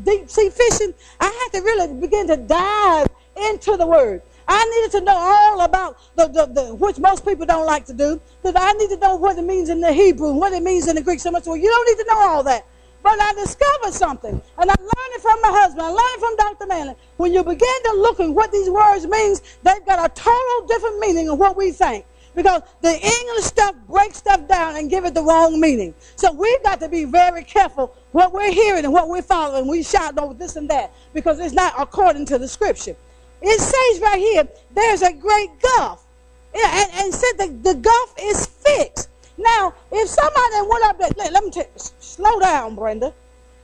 deep 0.04 0.30
sea 0.30 0.50
fishing, 0.50 0.94
I 1.20 1.26
had 1.26 1.60
to 1.60 1.64
really 1.64 1.94
begin 1.94 2.28
to 2.28 2.38
dive 2.38 3.08
into 3.50 3.78
the 3.78 3.86
Word. 3.86 4.22
I 4.48 4.64
needed 4.66 5.00
to 5.00 5.06
know 5.06 5.16
all 5.16 5.62
about 5.62 5.98
the, 6.16 6.28
the, 6.28 6.46
the, 6.46 6.76
which 6.76 7.00
most 7.00 7.26
people 7.26 7.46
don't 7.46 7.66
like 7.66 7.86
to 7.86 7.94
do. 7.94 8.22
That 8.44 8.56
I 8.58 8.74
need 8.74 8.90
to 8.90 8.98
know 8.98 9.16
what 9.16 9.38
it 9.38 9.44
means 9.44 9.70
in 9.70 9.82
the 9.82 9.92
Hebrew, 9.92 10.34
what 10.34 10.54
it 10.54 10.64
means 10.64 10.88
in 10.88 10.96
the 10.96 11.02
Greek. 11.02 11.20
So 11.20 11.32
much. 11.32 11.46
Well, 11.46 11.58
you 11.58 11.68
don't 11.70 11.98
need 11.98 12.04
to 12.04 12.10
know 12.10 12.20
all 12.20 12.44
that. 12.44 12.66
But 13.04 13.22
I 13.22 13.34
discovered 13.34 13.94
something, 13.94 14.34
and 14.34 14.72
I 14.72 14.74
learned 14.80 15.14
it 15.14 15.22
from 15.22 15.40
my 15.42 15.50
husband. 15.52 15.84
I 15.84 15.90
learned 15.90 16.00
it 16.00 16.20
from 16.20 16.36
Dr. 16.38 16.66
Manley. 16.66 16.96
When 17.18 17.34
you 17.34 17.44
begin 17.44 17.84
to 17.86 17.94
look 17.98 18.20
at 18.20 18.30
what 18.32 18.52
these 18.52 18.68
words 18.68 19.06
means, 19.06 19.44
they've 19.62 19.86
got 19.86 20.04
a 20.04 20.12
total 20.16 20.68
different 20.68 20.98
meaning 21.00 21.30
of 21.30 21.38
what 21.38 21.56
we 21.56 21.72
think. 21.72 22.06
Because 22.36 22.62
the 22.82 22.92
English 22.92 23.46
stuff 23.46 23.76
breaks 23.88 24.18
stuff 24.18 24.48
down 24.48 24.76
and 24.76 24.90
give 24.90 25.06
it 25.06 25.14
the 25.14 25.24
wrong 25.24 25.60
meaning. 25.60 25.94
So 26.18 26.34
we've 26.34 26.62
got 26.64 26.80
to 26.82 26.90
be 26.90 27.06
very 27.06 27.44
careful 27.44 27.96
what 28.12 28.34
we're 28.34 28.52
hearing 28.52 28.84
and 28.84 28.94
what 28.94 29.08
we're 29.08 29.22
following. 29.22 29.68
We 29.68 29.84
shout 29.84 30.18
over 30.18 30.34
this 30.34 30.58
and 30.58 30.70
that 30.70 30.94
because 31.14 31.40
it's 31.40 31.54
not 31.54 31.74
according 31.80 32.26
to 32.28 32.38
the 32.38 32.48
scripture. 32.48 32.96
It 33.42 33.60
says 33.60 34.02
right 34.02 34.20
here, 34.20 34.48
there's 34.74 35.02
a 35.02 35.14
great 35.14 35.50
gulf. 35.62 36.06
And, 36.54 36.92
and 36.94 37.14
said 37.14 37.34
the, 37.38 37.74
the 37.74 37.76
gulf 37.76 38.16
is 38.22 38.46
fixed. 38.46 39.10
Now, 39.38 39.74
if 39.92 40.10
somebody 40.10 40.70
went 40.70 40.86
up 40.86 41.00
there, 41.00 41.10
let, 41.18 41.34
let 41.34 41.44
me 41.44 41.52
take, 41.52 41.70
slow 41.76 42.40
down, 42.40 42.76
Brenda. 42.76 43.14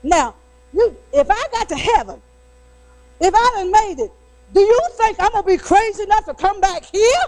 Now, 0.03 0.35
you, 0.73 0.95
if 1.13 1.27
I 1.29 1.47
got 1.51 1.69
to 1.69 1.75
heaven, 1.75 2.21
if 3.19 3.33
I 3.33 3.51
done 3.55 3.71
made 3.71 4.03
it, 4.03 4.11
do 4.53 4.59
you 4.59 4.79
think 4.93 5.17
I'm 5.19 5.31
gonna 5.31 5.47
be 5.47 5.57
crazy 5.57 6.03
enough 6.03 6.25
to 6.25 6.33
come 6.33 6.59
back 6.59 6.83
here? 6.85 7.23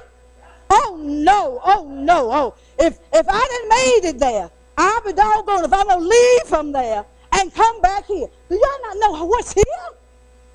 Oh 0.75 0.97
no, 0.99 1.59
oh 1.63 1.87
no, 1.87 2.31
oh. 2.31 2.55
If 2.79 2.97
if 3.13 3.25
I 3.29 3.47
didn't 3.51 3.69
made 3.69 4.09
it 4.09 4.19
there, 4.19 4.49
I'll 4.75 5.03
be 5.03 5.13
doggone 5.13 5.65
if 5.65 5.71
I'm 5.71 5.87
gonna 5.87 6.01
leave 6.01 6.43
from 6.47 6.71
there 6.71 7.05
and 7.33 7.53
come 7.53 7.79
back 7.81 8.07
here. 8.07 8.27
Do 8.49 8.55
y'all 8.55 8.81
not 8.81 8.97
know 8.97 9.25
what's 9.25 9.53
here? 9.53 9.63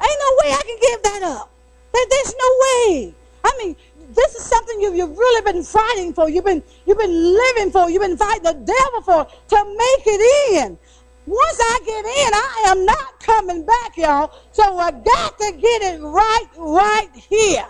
Ain't 0.01 0.21
no 0.27 0.31
way 0.43 0.53
I 0.53 0.63
can 0.67 0.79
give 0.81 1.03
that 1.05 1.23
up. 1.23 1.51
There's 1.93 2.35
no 2.35 2.51
way. 2.65 3.15
I 3.45 3.53
mean, 3.59 3.77
this 4.15 4.35
is 4.35 4.43
something 4.43 4.81
you've, 4.81 4.97
you've 4.97 5.17
really 5.17 5.53
been 5.53 5.63
fighting 5.63 6.13
for. 6.13 6.29
You've 6.29 6.45
been, 6.45 6.63
you've 6.87 6.99
been 6.99 7.35
living 7.35 7.71
for. 7.71 7.91
You've 7.91 8.03
been 8.03 8.17
fighting 8.17 8.43
the 8.43 8.55
devil 8.55 9.03
for 9.03 9.25
to 9.25 9.65
make 9.65 10.07
it 10.07 10.57
in. 10.57 10.79
Once 11.27 11.59
I 11.61 11.81
get 11.85 12.05
in, 12.05 12.35
I 12.35 12.65
am 12.69 12.87
not 12.87 13.21
coming 13.21 13.67
back, 13.67 13.97
y'all. 13.97 14.33
So 14.53 14.79
I 14.79 14.91
got 14.91 15.39
to 15.39 15.53
get 15.53 15.83
it 15.83 16.01
right, 16.01 16.47
right 16.57 17.09
here. 17.15 17.67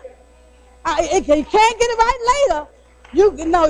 If 0.87 1.29
you 1.29 1.45
can't 1.45 1.79
get 1.79 1.91
it 1.91 1.99
right 1.99 2.49
later, 2.49 2.67
you 3.12 3.47
know 3.47 3.67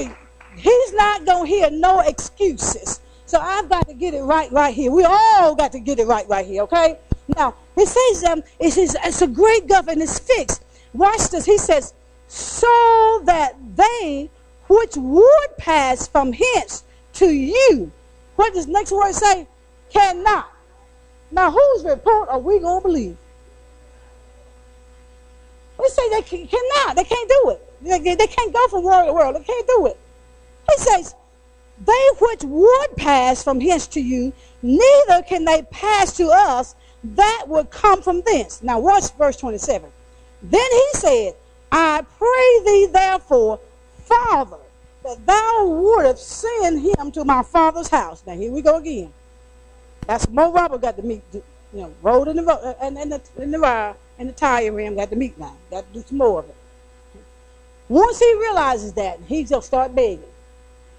he's 0.57 0.93
not 0.95 1.25
gonna 1.25 1.47
hear 1.47 1.71
no 1.71 2.01
excuses. 2.01 3.01
So 3.27 3.39
I've 3.39 3.69
got 3.69 3.87
to 3.89 3.95
get 3.95 4.15
it 4.15 4.23
right, 4.23 4.51
right 4.53 4.75
here. 4.75 4.91
We 4.91 5.05
all 5.05 5.55
got 5.55 5.73
to 5.73 5.81
get 5.81 5.99
it 5.99 6.07
right, 6.07 6.27
right 6.29 6.47
here. 6.47 6.63
Okay. 6.63 6.99
Now 7.37 7.55
it 7.77 7.87
says 7.87 8.25
um, 8.25 8.43
says 8.71 8.97
it's 9.05 9.23
a 9.23 9.27
great 9.27 9.67
government. 9.67 10.03
It's 10.03 10.19
fixed. 10.19 10.65
Watch 10.95 11.29
this. 11.29 11.45
He 11.45 11.59
says 11.59 11.93
so 12.27 13.23
that 13.25 13.55
they 13.77 14.31
which 14.69 14.97
would 14.97 15.57
pass 15.57 16.07
from 16.07 16.33
hence 16.33 16.85
to 17.15 17.31
you, 17.31 17.91
what 18.37 18.55
does 18.55 18.67
next 18.67 18.93
word 18.93 19.15
say? 19.15 19.49
Cannot. 19.91 20.53
Now, 21.31 21.51
whose 21.51 21.85
report 21.85 22.29
are 22.29 22.39
we 22.39 22.59
going 22.61 22.83
to 22.83 22.87
believe? 22.87 23.17
Say 25.99 26.09
they 26.11 26.23
can, 26.23 26.47
cannot. 26.47 26.97
They 26.97 27.05
can't 27.05 27.29
do 27.29 27.51
it. 27.51 28.05
They, 28.05 28.15
they 28.15 28.27
can't 28.27 28.53
go 28.53 28.69
from 28.69 28.85
world 28.85 29.07
to 29.07 29.13
world. 29.13 29.37
They 29.37 29.45
can't 29.45 29.67
do 29.67 29.87
it. 29.87 29.99
He 30.71 30.79
says, 30.79 31.15
they 31.85 32.09
which 32.21 32.43
would 32.45 32.97
pass 32.97 33.43
from 33.43 33.61
hence 33.61 33.87
to 33.89 34.01
you, 34.01 34.33
neither 34.63 35.23
can 35.23 35.45
they 35.45 35.63
pass 35.71 36.17
to 36.17 36.29
us 36.29 36.75
that 37.03 37.45
would 37.47 37.71
come 37.71 38.03
from 38.03 38.23
thence. 38.23 38.63
Now 38.63 38.81
watch 38.81 39.13
verse 39.13 39.37
27. 39.37 39.91
Then 40.43 40.71
he 40.71 40.89
said, 40.95 41.35
I 41.71 42.05
pray 42.19 42.61
thee 42.65 42.89
therefore, 42.93 43.61
Father, 44.05 44.59
that 45.05 45.25
thou 45.27 45.67
wouldst 45.67 46.29
send 46.29 46.81
him 46.81 47.13
to 47.13 47.25
my 47.25 47.43
father's 47.43 47.89
house. 47.89 48.23
Now 48.27 48.35
here 48.35 48.53
we 48.53 48.63
go 48.63 48.79
again. 48.79 49.13
That's 50.07 50.29
Mo 50.29 50.53
Robert 50.53 50.81
got 50.81 50.97
to 50.97 51.03
meet, 51.03 51.23
you 51.33 51.43
know, 51.73 51.93
road 52.03 52.29
in 52.29 52.37
the 52.37 52.43
road, 52.43 52.77
and, 52.81 52.99
and 52.99 53.13
the 53.13 53.21
in 53.37 53.51
the 53.51 53.59
ride 53.59 53.95
and 54.19 54.29
the 54.29 54.33
tire 54.33 54.73
rim 54.73 54.97
got 54.97 55.11
to 55.11 55.17
meet 55.17 55.39
now. 55.39 55.57
Got 55.71 55.87
to 55.93 56.01
do 56.01 56.05
some 56.07 56.19
more 56.19 56.41
of 56.41 56.49
it. 56.49 56.57
Once 57.89 58.19
he 58.19 58.35
realizes 58.35 58.93
that, 58.95 59.19
he's 59.27 59.49
gonna 59.49 59.63
start 59.63 59.95
begging. 59.95 60.23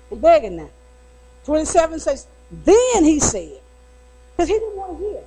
He's 0.10 0.19
begging 0.19 0.58
now. 0.58 0.69
27 1.45 1.99
says, 1.99 2.27
then 2.51 3.03
he 3.03 3.19
said, 3.19 3.60
because 4.32 4.47
he 4.49 4.55
didn't 4.55 4.75
want 4.75 4.97
to 4.97 5.03
hear. 5.03 5.23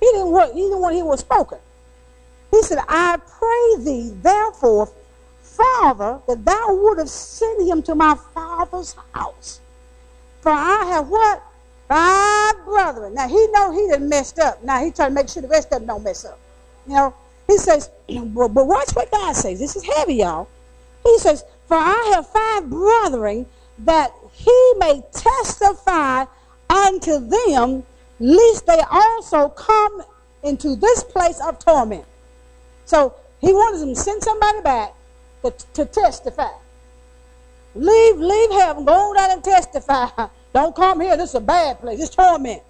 He 0.00 0.06
didn't 0.12 0.30
want. 0.30 0.54
He 0.54 0.62
didn't 0.62 0.80
want 0.80 0.92
to 0.92 0.96
hear 0.96 1.04
what 1.04 1.18
spoken. 1.18 1.58
He 2.50 2.62
said, 2.62 2.78
I 2.88 3.18
pray 3.18 3.84
thee, 3.84 4.12
therefore, 4.22 4.90
Father, 5.42 6.20
that 6.26 6.44
thou 6.44 6.74
wouldst 6.74 7.36
send 7.36 7.68
him 7.68 7.82
to 7.82 7.94
my 7.94 8.16
father's 8.32 8.96
house. 9.12 9.60
For 10.40 10.50
I 10.50 10.84
have 10.86 11.08
what? 11.08 11.42
Five 11.88 12.64
brethren. 12.64 13.14
Now 13.14 13.28
he 13.28 13.46
know 13.48 13.72
he 13.72 13.88
done 13.88 14.08
messed 14.08 14.38
up. 14.38 14.62
Now 14.62 14.82
he 14.82 14.90
trying 14.90 15.10
to 15.10 15.14
make 15.14 15.28
sure 15.28 15.42
the 15.42 15.48
rest 15.48 15.72
of 15.72 15.80
them 15.80 15.86
don't 15.86 16.04
mess 16.04 16.24
up. 16.24 16.38
Know, 16.88 17.14
he 17.46 17.58
says, 17.58 17.90
but, 18.08 18.48
but 18.48 18.66
watch 18.66 18.90
what 18.94 19.10
God 19.10 19.34
says. 19.34 19.58
This 19.58 19.76
is 19.76 19.84
heavy, 19.84 20.14
y'all. 20.16 20.48
He 21.04 21.18
says, 21.18 21.44
For 21.66 21.76
I 21.76 22.12
have 22.14 22.26
five 22.28 22.70
brethren 22.70 23.46
that 23.80 24.10
he 24.32 24.72
may 24.78 25.02
testify 25.12 26.24
unto 26.68 27.18
them, 27.28 27.84
lest 28.18 28.66
they 28.66 28.80
also 28.90 29.48
come 29.50 30.02
into 30.42 30.76
this 30.76 31.04
place 31.04 31.40
of 31.40 31.58
torment. 31.58 32.04
So 32.84 33.14
he 33.40 33.52
wanted 33.52 33.80
them 33.80 33.94
to 33.94 34.00
send 34.00 34.22
somebody 34.22 34.60
back 34.62 34.94
to, 35.42 35.50
to 35.74 35.84
testify. 35.84 36.50
Leave, 37.74 38.16
leave 38.16 38.50
heaven, 38.52 38.84
go 38.84 38.92
on 38.92 39.16
down 39.16 39.30
and 39.30 39.44
testify. 39.44 40.08
Don't 40.54 40.74
come 40.74 41.00
here. 41.00 41.16
This 41.16 41.30
is 41.30 41.34
a 41.36 41.40
bad 41.40 41.80
place. 41.80 42.00
It's 42.00 42.14
torment. 42.14 42.62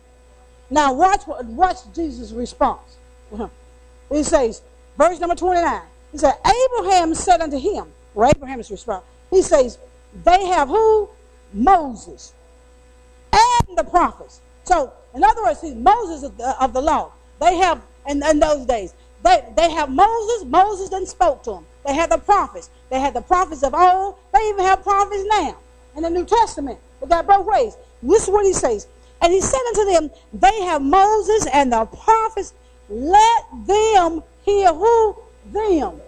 Now 0.71 0.93
watch 0.93 1.23
watch 1.27 1.79
Jesus' 1.95 2.33
response. 2.33 2.99
He 4.11 4.23
says, 4.23 4.63
verse 4.97 5.19
number 5.21 5.35
29. 5.35 5.81
He 6.13 6.19
said, 6.19 6.35
Abraham 6.47 7.15
said 7.15 7.41
unto 7.41 7.59
him, 7.59 7.87
or 8.15 8.27
Abraham's 8.27 8.71
response. 8.71 9.05
He 9.31 9.43
says, 9.43 9.79
they 10.25 10.47
have 10.47 10.69
who? 10.69 11.09
Moses 11.53 12.33
and 13.33 13.79
the 13.79 13.85
prophets. 13.85 14.41
So, 14.65 14.93
in 15.15 15.25
other 15.25 15.43
words, 15.43 15.61
see, 15.61 15.75
Moses 15.75 16.23
of 16.23 16.37
the, 16.37 16.63
of 16.63 16.73
the 16.73 16.81
law. 16.81 17.13
They 17.41 17.57
have, 17.57 17.83
in, 18.07 18.23
in 18.25 18.41
those 18.41 18.67
days, 18.67 18.95
they, 19.23 19.45
they 19.57 19.71
have 19.71 19.91
Moses. 19.91 20.45
Moses 20.47 20.89
then 20.91 21.07
spoke 21.07 21.43
to 21.45 21.53
them. 21.53 21.67
They 21.87 21.95
had 21.95 22.11
the 22.11 22.19
prophets. 22.19 22.71
They 22.91 23.01
had 23.01 23.15
the 23.15 23.21
prophets 23.21 23.63
of 23.63 23.75
old. 23.75 24.17
They 24.33 24.49
even 24.49 24.65
have 24.65 24.83
prophets 24.83 25.25
now 25.27 25.57
in 25.97 26.03
the 26.03 26.11
New 26.11 26.25
Testament. 26.25 26.79
They 27.01 27.07
got 27.07 27.27
both 27.27 27.47
ways. 27.47 27.77
This 28.03 28.25
is 28.25 28.31
what 28.31 28.45
he 28.45 28.53
says. 28.53 28.87
And 29.21 29.33
he 29.33 29.41
said 29.41 29.61
unto 29.69 29.85
them, 29.93 30.11
They 30.33 30.63
have 30.63 30.83
Moses 30.83 31.47
and 31.53 31.73
the 31.73 31.85
prophets. 31.87 32.55
Let 32.89 33.45
them 33.67 34.23
hear 34.45 34.73
who? 34.73 35.17
Them. 35.53 36.01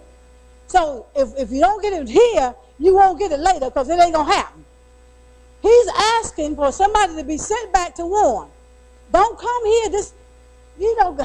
So 0.67 1.05
if, 1.15 1.29
if 1.37 1.51
you 1.51 1.59
don't 1.59 1.81
get 1.81 1.93
it 1.93 2.07
here, 2.07 2.55
you 2.79 2.95
won't 2.95 3.19
get 3.19 3.31
it 3.31 3.39
later 3.39 3.65
because 3.65 3.89
it 3.89 3.99
ain't 3.99 4.13
going 4.13 4.27
to 4.27 4.33
happen. 4.33 4.65
He's 5.61 5.87
asking 6.19 6.55
for 6.55 6.71
somebody 6.71 7.15
to 7.17 7.23
be 7.23 7.37
sent 7.37 7.71
back 7.71 7.95
to 7.95 8.05
warn. 8.05 8.49
Don't 9.13 9.37
come 9.37 9.65
here. 9.65 9.89
This, 9.89 10.13
you 10.79 10.95
know, 10.97 11.17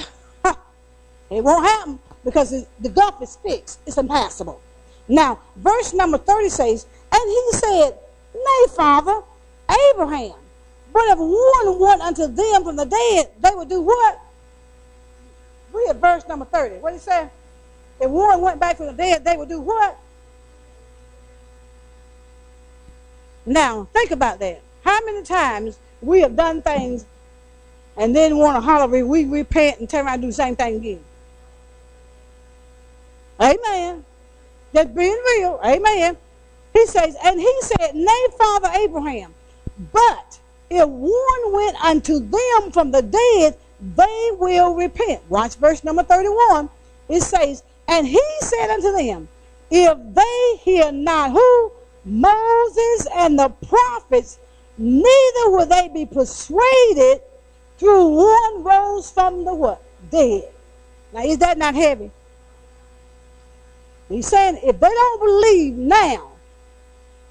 it 1.30 1.42
won't 1.42 1.64
happen 1.64 1.98
because 2.24 2.66
the 2.80 2.88
gulf 2.88 3.22
is 3.22 3.36
fixed. 3.36 3.80
It's 3.86 3.96
impassable. 3.96 4.60
Now, 5.08 5.38
verse 5.56 5.94
number 5.94 6.18
30 6.18 6.48
says, 6.48 6.86
And 7.12 7.30
he 7.30 7.42
said, 7.52 7.98
Nay, 8.34 8.74
Father, 8.74 9.22
Abraham, 9.94 10.34
but 10.92 11.04
if 11.04 11.18
one 11.18 11.78
went 11.78 12.02
unto 12.02 12.26
them 12.26 12.64
from 12.64 12.76
the 12.76 12.84
dead, 12.84 13.30
they 13.40 13.50
would 13.54 13.68
do 13.68 13.80
what? 13.80 14.20
Read 15.76 15.96
verse 16.00 16.26
number 16.26 16.44
30. 16.46 16.76
What 16.76 16.90
did 16.90 16.96
he 16.96 17.02
say? 17.02 17.28
If 18.00 18.10
one 18.10 18.40
went 18.40 18.60
back 18.60 18.76
from 18.76 18.86
the 18.86 18.92
dead, 18.92 19.24
they 19.24 19.36
would 19.36 19.48
do 19.48 19.60
what? 19.60 19.98
Now, 23.44 23.86
think 23.92 24.10
about 24.10 24.38
that. 24.40 24.60
How 24.84 24.98
many 25.04 25.22
times 25.22 25.78
we 26.00 26.20
have 26.20 26.36
done 26.36 26.62
things 26.62 27.06
and 27.96 28.14
then 28.14 28.36
want 28.36 28.56
to 28.56 28.60
holler, 28.60 28.86
we 28.86 29.24
repent 29.24 29.80
and 29.80 29.88
turn 29.88 30.04
around 30.04 30.14
and 30.14 30.22
do 30.22 30.28
the 30.28 30.32
same 30.32 30.56
thing 30.56 30.76
again? 30.76 31.04
Amen. 33.40 34.04
That's 34.72 34.90
being 34.90 35.20
real. 35.36 35.60
Amen. 35.64 36.16
He 36.72 36.86
says, 36.86 37.16
and 37.24 37.40
he 37.40 37.62
said, 37.62 37.94
Nay, 37.94 38.26
Father 38.36 38.70
Abraham, 38.74 39.34
but 39.92 40.38
if 40.68 40.86
one 40.88 41.52
went 41.52 41.84
unto 41.84 42.18
them 42.18 42.72
from 42.72 42.90
the 42.90 43.02
dead, 43.02 43.56
they 43.80 44.30
will 44.32 44.74
repent. 44.74 45.22
Watch 45.28 45.56
verse 45.56 45.84
number 45.84 46.02
31. 46.02 46.70
It 47.08 47.22
says, 47.22 47.62
And 47.88 48.06
he 48.06 48.22
said 48.40 48.70
unto 48.70 48.92
them, 48.92 49.28
If 49.70 49.98
they 50.14 50.56
hear 50.62 50.92
not 50.92 51.32
who? 51.32 51.72
Moses 52.04 53.08
and 53.14 53.38
the 53.38 53.48
prophets, 53.48 54.38
neither 54.78 55.50
will 55.50 55.66
they 55.66 55.90
be 55.92 56.06
persuaded 56.06 57.20
through 57.78 58.08
one 58.08 58.64
rose 58.64 59.10
from 59.10 59.44
the 59.44 59.54
what? 59.54 59.82
Dead. 60.10 60.52
Now, 61.12 61.24
is 61.24 61.38
that 61.38 61.58
not 61.58 61.74
heavy? 61.74 62.10
He's 64.08 64.28
saying 64.28 64.60
if 64.62 64.78
they 64.78 64.88
don't 64.88 65.20
believe 65.20 65.74
now, 65.74 66.32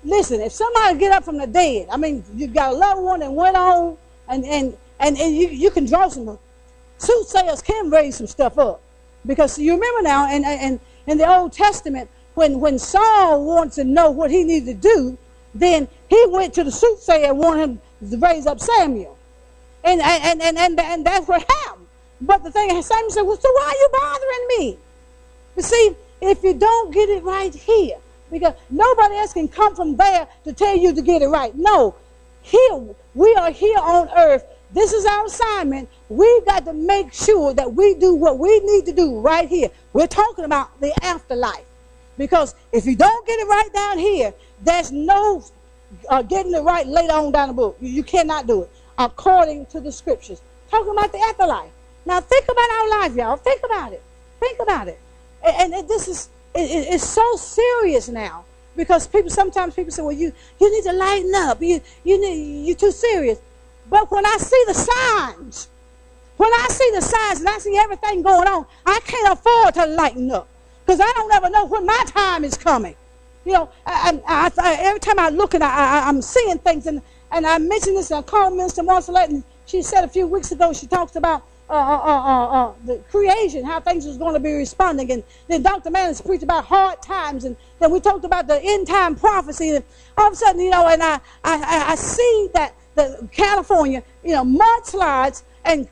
listen, 0.03 0.41
if 0.41 0.51
somebody 0.51 0.99
get 0.99 1.13
up 1.13 1.23
from 1.23 1.37
the 1.37 1.47
dead, 1.47 1.87
I 1.89 1.97
mean, 1.97 2.23
you 2.35 2.47
got 2.47 2.73
a 2.73 2.75
loved 2.75 3.01
one 3.01 3.19
that 3.21 3.31
went 3.31 3.55
on, 3.55 3.97
and 4.27 4.45
and 4.45 4.77
and, 4.99 5.17
and 5.17 5.35
you, 5.35 5.49
you 5.49 5.71
can 5.71 5.85
draw 5.85 6.07
some 6.07 6.37
soothsayers 6.97 7.63
can 7.63 7.89
raise 7.89 8.17
some 8.17 8.27
stuff 8.27 8.57
up. 8.57 8.81
Because 9.25 9.57
you 9.57 9.73
remember 9.73 10.01
now, 10.01 10.27
and 10.29 10.45
and 10.45 10.79
in 11.07 11.17
the 11.17 11.27
Old 11.27 11.51
Testament, 11.51 12.09
when 12.35 12.59
when 12.59 12.77
Saul 12.77 13.45
wanted 13.45 13.73
to 13.73 13.83
know 13.83 14.11
what 14.11 14.29
he 14.29 14.43
needed 14.43 14.81
to 14.81 14.89
do, 14.93 15.17
then 15.53 15.87
he 16.09 16.25
went 16.29 16.53
to 16.55 16.63
the 16.63 16.71
soothsayer 16.71 17.29
and 17.29 17.39
wanted 17.39 17.61
him 17.61 17.81
to 18.11 18.17
raise 18.17 18.45
up 18.45 18.59
Samuel. 18.59 19.17
And 19.83 20.01
and 20.01 20.41
and 20.41 20.57
and, 20.57 20.79
and 20.79 21.05
that's 21.05 21.27
what 21.27 21.41
happened. 21.41 21.87
But 22.21 22.43
the 22.43 22.51
thing 22.51 22.69
Samuel 22.81 23.11
said, 23.11 23.23
Well, 23.23 23.37
so 23.37 23.51
why 23.51 23.63
are 23.63 23.79
you 23.79 23.89
bothering 23.91 24.47
me? 24.59 24.79
You 25.57 25.63
see, 25.63 25.95
if 26.21 26.43
you 26.43 26.53
don't 26.53 26.93
get 26.93 27.09
it 27.09 27.23
right 27.23 27.53
here, 27.53 27.97
because 28.31 28.53
nobody 28.69 29.15
else 29.15 29.33
can 29.33 29.47
come 29.47 29.75
from 29.75 29.95
there 29.95 30.27
to 30.43 30.53
tell 30.53 30.77
you 30.77 30.93
to 30.93 31.01
get 31.01 31.21
it 31.21 31.27
right. 31.27 31.55
No, 31.55 31.95
here 32.41 32.95
we 33.15 33.33
are 33.35 33.51
here 33.51 33.79
on 33.79 34.09
earth. 34.15 34.45
This 34.75 34.91
is 34.91 35.05
our 35.05 35.25
assignment. 35.25 35.87
We've 36.09 36.45
got 36.45 36.65
to 36.65 36.73
make 36.73 37.13
sure 37.13 37.53
that 37.53 37.73
we 37.73 37.93
do 37.95 38.13
what 38.13 38.37
we 38.37 38.59
need 38.59 38.85
to 38.87 38.91
do 38.91 39.21
right 39.21 39.47
here. 39.47 39.69
We're 39.93 40.05
talking 40.05 40.43
about 40.43 40.81
the 40.81 40.93
afterlife. 41.01 41.63
Because 42.17 42.55
if 42.73 42.85
you 42.85 42.97
don't 42.97 43.25
get 43.25 43.39
it 43.39 43.47
right 43.47 43.69
down 43.73 43.97
here, 43.97 44.33
there's 44.61 44.91
no 44.91 45.45
uh, 46.09 46.21
getting 46.23 46.53
it 46.53 46.59
right 46.59 46.85
later 46.85 47.13
on 47.13 47.31
down 47.31 47.47
the 47.47 47.53
book. 47.53 47.77
You, 47.79 47.89
you 47.89 48.03
cannot 48.03 48.47
do 48.47 48.63
it 48.63 48.71
according 48.97 49.67
to 49.67 49.79
the 49.79 49.93
scriptures. 49.93 50.41
Talking 50.69 50.91
about 50.91 51.13
the 51.13 51.19
afterlife. 51.19 51.71
Now 52.05 52.19
think 52.19 52.43
about 52.43 52.69
our 52.69 52.89
life, 52.99 53.15
y'all. 53.15 53.37
Think 53.37 53.61
about 53.63 53.93
it. 53.93 54.03
Think 54.41 54.59
about 54.59 54.89
it. 54.89 54.99
And, 55.41 55.73
and 55.73 55.87
this 55.87 56.09
is 56.09 56.27
it, 56.53 56.69
it, 56.69 56.93
it's 56.95 57.07
so 57.07 57.35
serious 57.37 58.09
now 58.09 58.43
because 58.75 59.07
people 59.07 59.29
sometimes 59.29 59.73
people 59.73 59.91
say, 59.91 60.01
"Well, 60.01 60.11
you 60.11 60.33
you 60.59 60.75
need 60.75 60.83
to 60.89 60.93
lighten 60.97 61.33
up. 61.33 61.61
You 61.61 61.79
you 62.03 62.19
need 62.19 62.67
you're 62.67 62.75
too 62.75 62.91
serious." 62.91 63.39
But 63.89 64.11
when 64.11 64.25
I 64.25 64.37
see 64.37 64.63
the 64.67 64.73
signs, 64.73 65.69
when 66.37 66.51
I 66.51 66.67
see 66.69 66.91
the 66.93 67.01
signs 67.01 67.39
and 67.39 67.49
I 67.49 67.57
see 67.59 67.77
everything 67.77 68.21
going 68.21 68.47
on, 68.47 68.65
I 68.85 68.99
can't 69.05 69.33
afford 69.33 69.73
to 69.75 69.85
lighten 69.85 70.31
up 70.31 70.47
because 70.85 70.99
I 70.99 71.11
don't 71.13 71.33
ever 71.33 71.49
know 71.49 71.65
when 71.65 71.85
my 71.85 72.03
time 72.07 72.43
is 72.43 72.57
coming. 72.57 72.95
You 73.45 73.53
know, 73.53 73.69
I, 73.85 74.19
I, 74.27 74.51
I, 74.59 74.75
every 74.81 74.99
time 74.99 75.19
I 75.19 75.29
look 75.29 75.53
and 75.53 75.63
I, 75.63 76.09
am 76.09 76.21
seeing 76.21 76.57
things, 76.57 76.87
and, 76.87 77.01
and 77.31 77.45
I 77.45 77.59
mentioned 77.59 77.95
this, 77.95 78.11
I 78.11 78.21
called 78.23 78.55
Minister 78.55 78.81
Marcelette, 78.81 79.29
and 79.29 79.43
she 79.67 79.81
said 79.81 80.03
a 80.03 80.07
few 80.07 80.25
weeks 80.25 80.51
ago, 80.51 80.73
she 80.73 80.87
talks 80.87 81.15
about 81.15 81.43
uh, 81.69 81.73
uh, 81.73 82.45
uh, 82.51 82.73
the 82.85 82.97
creation, 83.09 83.63
how 83.63 83.79
things 83.79 84.05
was 84.05 84.17
going 84.17 84.33
to 84.33 84.39
be 84.39 84.53
responding. 84.53 85.11
And 85.11 85.23
then 85.47 85.63
Dr. 85.63 85.89
Mannis 85.89 86.21
preached 86.21 86.43
about 86.43 86.65
hard 86.65 87.01
times. 87.01 87.43
And 87.43 87.55
then 87.79 87.91
we 87.91 87.99
talked 87.99 88.23
about 88.23 88.47
the 88.47 88.59
end 88.61 88.87
time 88.87 89.15
prophecy. 89.15 89.71
And 89.71 89.83
all 90.17 90.27
of 90.27 90.33
a 90.33 90.35
sudden, 90.35 90.61
you 90.61 90.69
know, 90.69 90.87
and 90.87 91.01
I, 91.01 91.19
I, 91.43 91.85
I 91.89 91.95
see 91.95 92.49
that 92.53 92.75
the 92.95 93.27
California, 93.31 94.03
you 94.23 94.31
know, 94.31 94.43
mudslides 94.43 95.43
and 95.63 95.87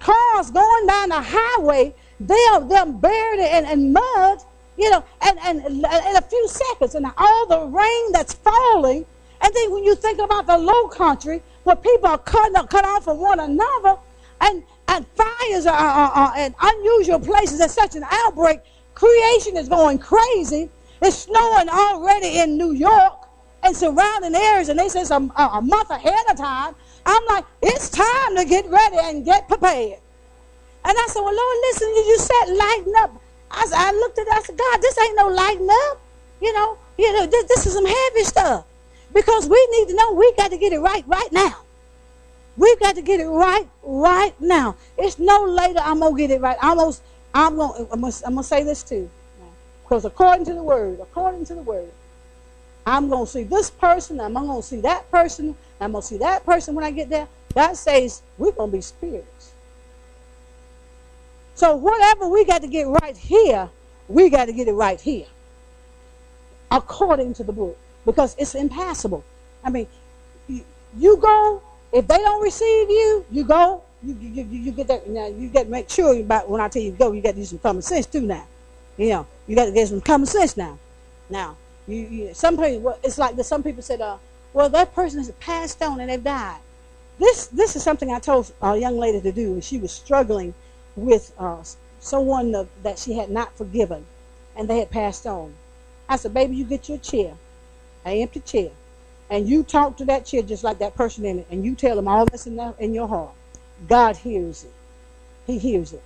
cars 0.00 0.50
going 0.50 0.86
down 0.86 1.08
the 1.08 1.22
highway, 1.22 1.94
they're, 2.20 2.60
they're 2.60 2.86
buried 2.86 3.40
in, 3.40 3.64
in 3.66 3.92
mud, 3.92 4.38
you 4.76 4.90
know, 4.90 5.04
and, 5.22 5.38
and 5.40 5.60
in 5.66 5.84
a 5.84 6.22
few 6.22 6.48
seconds. 6.48 6.94
And 6.94 7.06
all 7.16 7.46
the 7.46 7.64
rain 7.66 8.12
that's 8.12 8.34
falling. 8.34 9.06
And 9.40 9.54
then 9.54 9.70
when 9.70 9.84
you 9.84 9.94
think 9.94 10.18
about 10.18 10.46
the 10.46 10.58
low 10.58 10.88
country, 10.88 11.42
where 11.64 11.76
people 11.76 12.08
are 12.08 12.18
cut, 12.18 12.52
cut 12.70 12.84
off 12.84 13.04
from 13.04 13.18
one 13.18 13.40
another, 13.40 13.96
and 14.40 14.62
and 14.88 15.04
fires 15.08 15.66
are, 15.66 15.74
are, 15.74 16.10
are 16.10 16.38
in 16.38 16.54
unusual 16.60 17.18
places. 17.18 17.58
There's 17.58 17.72
such 17.72 17.96
an 17.96 18.04
outbreak. 18.08 18.60
Creation 18.94 19.56
is 19.56 19.68
going 19.68 19.98
crazy. 19.98 20.70
It's 21.02 21.18
snowing 21.18 21.68
already 21.68 22.38
in 22.38 22.56
New 22.56 22.72
York 22.72 23.25
and 23.66 23.76
surrounding 23.76 24.34
areas, 24.34 24.68
and 24.68 24.78
they 24.78 24.88
say 24.88 25.00
it's 25.00 25.10
a, 25.10 25.16
uh, 25.16 25.58
a 25.58 25.60
month 25.60 25.90
ahead 25.90 26.24
of 26.30 26.36
time. 26.36 26.74
I'm 27.04 27.22
like, 27.26 27.44
it's 27.62 27.90
time 27.90 28.36
to 28.36 28.44
get 28.44 28.66
ready 28.66 28.96
and 29.02 29.24
get 29.24 29.48
prepared. 29.48 29.98
And 30.84 30.96
I 30.96 31.06
said, 31.08 31.20
well, 31.20 31.34
Lord, 31.34 31.56
listen, 31.62 31.88
you, 31.88 32.18
said 32.18 32.54
lighten 32.54 32.92
up. 32.98 33.20
I, 33.50 33.66
I 33.74 33.92
looked 33.92 34.18
at 34.18 34.26
it, 34.26 34.32
I 34.32 34.42
said, 34.42 34.56
God, 34.56 34.80
this 34.80 34.98
ain't 35.00 35.16
no 35.16 35.28
lighten 35.28 35.68
up. 35.88 36.00
You 36.40 36.52
know, 36.52 36.78
you 36.96 37.12
know, 37.12 37.26
this, 37.26 37.44
this 37.44 37.66
is 37.66 37.74
some 37.74 37.86
heavy 37.86 38.22
stuff. 38.22 38.64
Because 39.12 39.48
we 39.48 39.68
need 39.72 39.88
to 39.88 39.94
know 39.94 40.12
we 40.12 40.32
got 40.36 40.50
to 40.50 40.58
get 40.58 40.72
it 40.72 40.78
right 40.78 41.04
right 41.06 41.32
now. 41.32 41.56
We've 42.56 42.78
got 42.80 42.94
to 42.96 43.02
get 43.02 43.20
it 43.20 43.26
right 43.26 43.68
right 43.82 44.40
now. 44.40 44.76
It's 44.98 45.18
no 45.18 45.44
later. 45.44 45.80
I'm 45.82 46.00
gonna 46.00 46.16
get 46.16 46.30
it 46.30 46.40
right. 46.40 46.58
Gonna, 46.60 46.92
I'm 47.34 47.56
gonna, 47.56 47.86
I'm 47.92 48.00
gonna, 48.00 48.12
I'm 48.24 48.34
gonna 48.34 48.42
say 48.42 48.62
this 48.62 48.82
too, 48.82 49.08
because 49.82 50.04
according 50.04 50.44
to 50.46 50.54
the 50.54 50.62
word, 50.62 51.00
according 51.00 51.44
to 51.46 51.54
the 51.54 51.62
word, 51.62 51.90
I'm 52.86 53.08
gonna 53.08 53.26
see 53.26 53.42
this 53.42 53.70
person. 53.70 54.20
I'm 54.20 54.32
gonna 54.32 54.62
see 54.62 54.80
that 54.82 55.10
person. 55.10 55.56
I'm 55.80 55.92
gonna 55.92 56.02
see 56.02 56.18
that 56.18 56.46
person 56.46 56.74
when 56.74 56.84
I 56.84 56.90
get 56.90 57.10
there. 57.10 57.28
God 57.54 57.74
says 57.74 58.22
we're 58.38 58.52
gonna 58.52 58.72
be 58.72 58.80
spirits. 58.80 59.52
So 61.54 61.74
whatever 61.74 62.28
we 62.28 62.44
got 62.44 62.62
to 62.62 62.68
get 62.68 62.86
right 62.86 63.16
here, 63.16 63.68
we 64.08 64.28
got 64.28 64.44
to 64.44 64.52
get 64.52 64.68
it 64.68 64.74
right 64.74 65.00
here, 65.00 65.26
according 66.70 67.32
to 67.34 67.44
the 67.44 67.52
book, 67.52 67.76
because 68.04 68.36
it's 68.38 68.54
impassable. 68.54 69.24
I 69.64 69.70
mean, 69.70 69.88
you 70.46 71.16
go 71.16 71.62
if 71.92 72.06
they 72.06 72.18
don't 72.18 72.42
receive 72.42 72.90
you, 72.90 73.24
you 73.30 73.44
go. 73.44 73.82
You, 74.02 74.14
you, 74.20 74.44
you, 74.44 74.72
get 74.72 74.88
that 74.88 75.08
now. 75.08 75.26
You 75.26 75.48
got 75.48 75.64
to 75.64 75.70
make 75.70 75.88
sure 75.88 76.14
about 76.20 76.48
when 76.48 76.60
I 76.60 76.68
tell 76.68 76.82
you 76.82 76.92
go. 76.92 77.12
You 77.12 77.22
got 77.22 77.32
to 77.32 77.38
use 77.38 77.48
some 77.48 77.58
common 77.58 77.82
sense 77.82 78.06
too 78.06 78.20
now. 78.20 78.46
You 78.98 79.08
know, 79.08 79.26
you 79.46 79.56
got 79.56 79.66
to 79.66 79.72
get 79.72 79.88
some 79.88 80.00
common 80.00 80.26
sense 80.26 80.56
now. 80.56 80.78
Now, 81.30 81.56
you, 81.86 82.00
you 82.00 82.34
some 82.34 82.56
people, 82.56 82.98
it's 83.02 83.18
like 83.18 83.38
some 83.42 83.62
people 83.62 83.82
said, 83.82 84.00
uh, 84.00 84.18
well, 84.52 84.68
that 84.70 84.94
person 84.94 85.18
has 85.18 85.30
passed 85.32 85.82
on 85.82 86.00
and 86.00 86.10
they've 86.10 86.22
died. 86.22 86.60
This 87.18 87.46
this 87.46 87.76
is 87.76 87.82
something 87.82 88.10
I 88.10 88.18
told 88.18 88.52
a 88.60 88.76
young 88.76 88.98
lady 88.98 89.20
to 89.20 89.32
do, 89.32 89.54
and 89.54 89.64
she 89.64 89.78
was 89.78 89.92
struggling 89.92 90.54
with 90.96 91.32
uh, 91.38 91.62
someone 92.00 92.54
that 92.82 92.98
she 92.98 93.14
had 93.14 93.30
not 93.30 93.56
forgiven, 93.56 94.04
and 94.56 94.68
they 94.68 94.78
had 94.78 94.90
passed 94.90 95.26
on. 95.26 95.54
I 96.08 96.16
said, 96.16 96.34
baby, 96.34 96.56
you 96.56 96.64
get 96.64 96.88
your 96.88 96.98
chair, 96.98 97.34
an 98.04 98.18
empty 98.18 98.40
chair, 98.40 98.70
and 99.30 99.48
you 99.48 99.62
talk 99.62 99.96
to 99.98 100.04
that 100.06 100.26
chair 100.26 100.42
just 100.42 100.62
like 100.62 100.78
that 100.78 100.94
person 100.94 101.24
in 101.24 101.38
it, 101.40 101.46
and 101.50 101.64
you 101.64 101.74
tell 101.74 101.96
them 101.96 102.08
all 102.08 102.26
that's 102.26 102.46
in, 102.46 102.58
in 102.78 102.94
your 102.94 103.08
heart. 103.08 103.34
God 103.88 104.16
hears 104.16 104.64
it. 104.64 104.72
He 105.46 105.58
hears 105.58 105.92
it. 105.92 106.02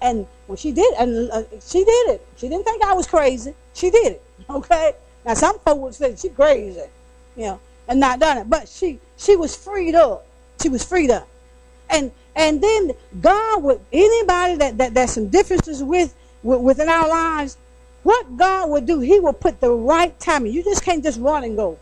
And 0.00 0.26
when 0.46 0.56
she 0.56 0.72
did, 0.72 0.92
and 0.98 1.30
uh, 1.30 1.42
she 1.60 1.84
did 1.84 2.10
it. 2.10 2.26
She 2.36 2.48
didn't 2.48 2.64
think 2.64 2.82
I 2.82 2.92
was 2.94 3.06
crazy. 3.06 3.54
She 3.74 3.90
did 3.90 4.12
it. 4.12 4.22
Okay. 4.48 4.94
Now 5.24 5.34
some 5.34 5.58
folks 5.58 5.80
would 5.80 5.94
say 5.94 6.16
she 6.16 6.28
crazy, 6.34 6.80
you 7.36 7.44
know, 7.44 7.60
and 7.88 8.00
not 8.00 8.20
done 8.20 8.38
it. 8.38 8.48
But 8.48 8.68
she 8.68 9.00
she 9.16 9.36
was 9.36 9.54
freed 9.54 9.94
up. 9.94 10.26
She 10.62 10.68
was 10.68 10.84
freed 10.84 11.10
up. 11.10 11.28
And 11.90 12.10
and 12.36 12.62
then 12.62 12.92
God 13.20 13.62
would 13.62 13.80
anybody 13.92 14.56
that, 14.56 14.78
that 14.78 14.94
there's 14.94 15.12
some 15.12 15.28
differences 15.28 15.82
with, 15.82 16.14
with 16.42 16.60
within 16.60 16.88
our 16.88 17.08
lives, 17.08 17.56
what 18.02 18.36
God 18.36 18.70
would 18.70 18.86
do, 18.86 19.00
He 19.00 19.20
will 19.20 19.32
put 19.32 19.60
the 19.60 19.70
right 19.70 20.18
timing. 20.20 20.52
You 20.52 20.62
just 20.62 20.84
can't 20.84 21.02
just 21.02 21.20
run 21.20 21.44
and 21.44 21.56
go. 21.56 21.78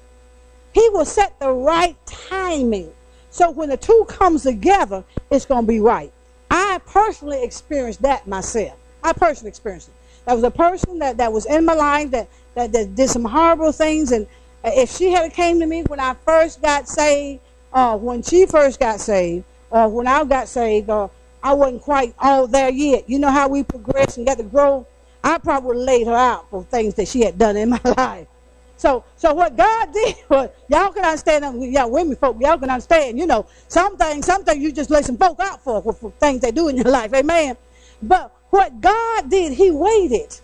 He 0.72 0.88
will 0.90 1.05
set 1.05 1.38
the 1.38 1.50
right 1.50 1.96
timing. 2.07 2.92
So 3.31 3.50
when 3.50 3.70
the 3.70 3.76
two 3.76 4.05
comes 4.09 4.42
together, 4.42 5.05
it's 5.31 5.46
going 5.46 5.64
to 5.64 5.68
be 5.68 5.81
right. 5.81 6.12
I 6.50 6.81
personally 6.87 7.42
experienced 7.42 8.02
that 8.02 8.26
myself. 8.26 8.78
I 9.02 9.12
personally 9.12 9.48
experienced 9.48 9.88
it. 9.88 9.94
There 10.26 10.35
was 10.35 10.44
a 10.44 10.50
person 10.50 10.98
that, 11.00 11.16
that 11.18 11.32
was 11.32 11.46
in 11.46 11.64
my 11.64 11.74
life 11.74 12.11
that, 12.12 12.28
that, 12.54 12.72
that 12.72 12.94
did 12.94 13.08
some 13.11 13.24
horrible 13.24 13.72
things. 13.72 14.12
And 14.12 14.26
uh, 14.64 14.70
if 14.74 14.96
she 14.96 15.11
had 15.11 15.32
came 15.32 15.61
to 15.61 15.66
me 15.66 15.82
when 15.82 16.00
I 16.00 16.14
first 16.24 16.62
got 16.62 16.88
saved, 16.88 17.40
uh, 17.72 17.96
when 17.96 18.22
she 18.22 18.46
first 18.46 18.78
got 18.78 19.00
saved, 19.00 19.44
or 19.70 19.88
when 19.88 20.06
I 20.06 20.24
got 20.24 20.48
saved, 20.48 20.90
or 20.90 21.11
I 21.42 21.54
wasn't 21.54 21.82
quite 21.82 22.14
all 22.18 22.46
there 22.46 22.70
yet. 22.70 23.08
You 23.08 23.18
know 23.18 23.30
how 23.30 23.48
we 23.48 23.64
progress 23.64 24.16
and 24.16 24.26
got 24.26 24.38
to 24.38 24.44
grow? 24.44 24.87
I 25.24 25.38
probably 25.38 25.78
laid 25.78 26.06
her 26.06 26.14
out 26.14 26.50
for 26.50 26.64
things 26.64 26.94
that 26.94 27.08
she 27.08 27.24
had 27.24 27.38
done 27.38 27.56
in 27.56 27.70
my 27.70 27.80
life. 27.96 28.28
So, 28.76 29.04
so 29.16 29.32
what 29.32 29.56
God 29.56 29.92
did 29.94 30.16
y'all 30.28 30.92
can 30.92 31.04
understand, 31.04 31.44
um, 31.44 31.61
y'all 31.61 31.90
women 31.90 32.16
folk, 32.16 32.37
y'all 32.40 32.58
can 32.58 32.68
understand, 32.70 33.18
you 33.18 33.26
know, 33.26 33.46
some 33.68 33.96
things, 33.96 34.26
some 34.26 34.44
things 34.44 34.62
you 34.62 34.72
just 34.72 34.90
lay 34.90 35.02
some 35.02 35.16
folk 35.16 35.38
out 35.40 35.62
for, 35.62 35.80
for, 35.82 35.92
for 35.92 36.11
things 36.18 36.40
they 36.40 36.50
do 36.50 36.68
in 36.68 36.76
your 36.76 36.87
life, 36.87 37.12
amen. 37.14 37.56
But 38.02 38.35
what 38.52 38.82
God 38.82 39.30
did, 39.30 39.54
He 39.54 39.70
waited. 39.70 40.38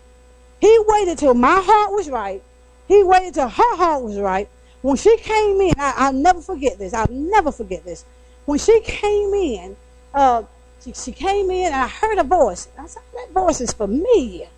He 0.63 0.79
waited 0.89 1.19
till 1.19 1.35
my 1.35 1.61
heart 1.63 1.93
was 1.93 2.09
right. 2.09 2.43
He 2.89 3.05
waited 3.05 3.35
till 3.35 3.51
her 3.51 3.77
heart 3.77 4.03
was 4.03 4.19
right. 4.19 4.49
When 4.81 4.97
she 4.97 5.15
came 5.19 5.61
in, 5.61 5.75
I, 5.79 6.11
will 6.11 6.19
never 6.19 6.41
forget 6.41 6.79
this. 6.79 6.95
I'll 6.95 7.07
never 7.11 7.53
forget 7.53 7.85
this. 7.85 8.07
When 8.47 8.59
she 8.59 8.81
came 8.81 9.35
in, 9.35 9.77
uh, 10.15 10.45
she, 10.83 10.95
she 10.95 11.13
came 11.13 11.51
in 11.51 11.67
and 11.67 11.75
I 11.75 11.87
heard 11.87 12.17
a 12.17 12.25
voice. 12.25 12.69
I 12.79 12.87
said, 12.87 13.03
that 13.13 13.31
voice 13.33 13.61
is 13.61 13.73
familiar. 13.73 14.49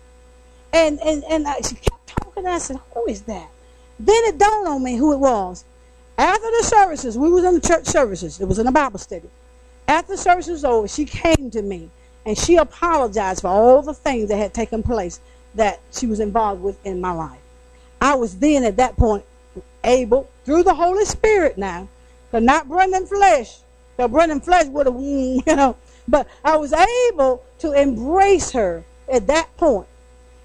And, 0.71 0.97
and, 1.01 1.21
and 1.25 1.45
I, 1.45 1.55
she 1.59 1.75
kept 1.75 2.07
talking 2.07 2.45
I 2.45 2.57
said, 2.59 2.79
who 2.93 3.05
is 3.07 3.23
that? 3.23 3.49
Then 3.99 4.23
it 4.25 4.37
dawned 4.37 4.69
on 4.69 4.81
me 4.81 4.95
who 4.95 5.11
it 5.11 5.19
was. 5.19 5.65
After 6.17 6.49
the 6.51 6.63
services, 6.63 7.17
we 7.17 7.29
was 7.29 7.43
in 7.43 7.55
the 7.55 7.67
church 7.67 7.85
services. 7.85 8.39
It 8.39 8.47
was 8.47 8.59
in 8.59 8.67
a 8.67 8.71
Bible 8.71 8.97
study. 8.97 9.29
After 9.89 10.15
the 10.15 10.35
was 10.47 10.63
over, 10.63 10.87
she 10.87 11.03
came 11.03 11.51
to 11.51 11.61
me 11.61 11.89
and 12.25 12.37
she 12.37 12.55
apologized 12.55 13.41
for 13.41 13.47
all 13.47 13.81
the 13.81 13.93
things 13.93 14.29
that 14.29 14.37
had 14.37 14.53
taken 14.53 14.83
place 14.83 15.19
that 15.55 15.79
she 15.91 16.07
was 16.07 16.19
involved 16.19 16.61
with 16.61 16.83
in 16.85 17.01
my 17.01 17.11
life. 17.11 17.39
I 17.99 18.15
was 18.15 18.37
then 18.39 18.63
at 18.63 18.77
that 18.77 18.95
point 18.95 19.25
able, 19.83 20.29
through 20.45 20.63
the 20.63 20.73
Holy 20.73 21.05
Spirit 21.05 21.57
now, 21.57 21.87
to 22.31 22.39
not 22.39 22.67
in 22.69 23.05
flesh. 23.05 23.59
The 23.97 24.07
burning 24.07 24.41
flesh 24.41 24.67
would 24.67 24.85
have, 24.87 24.95
you 24.99 25.43
know, 25.47 25.75
but 26.07 26.27
I 26.43 26.57
was 26.57 26.73
able 26.73 27.43
to 27.59 27.73
embrace 27.73 28.51
her 28.51 28.83
at 29.11 29.27
that 29.27 29.55
point, 29.57 29.87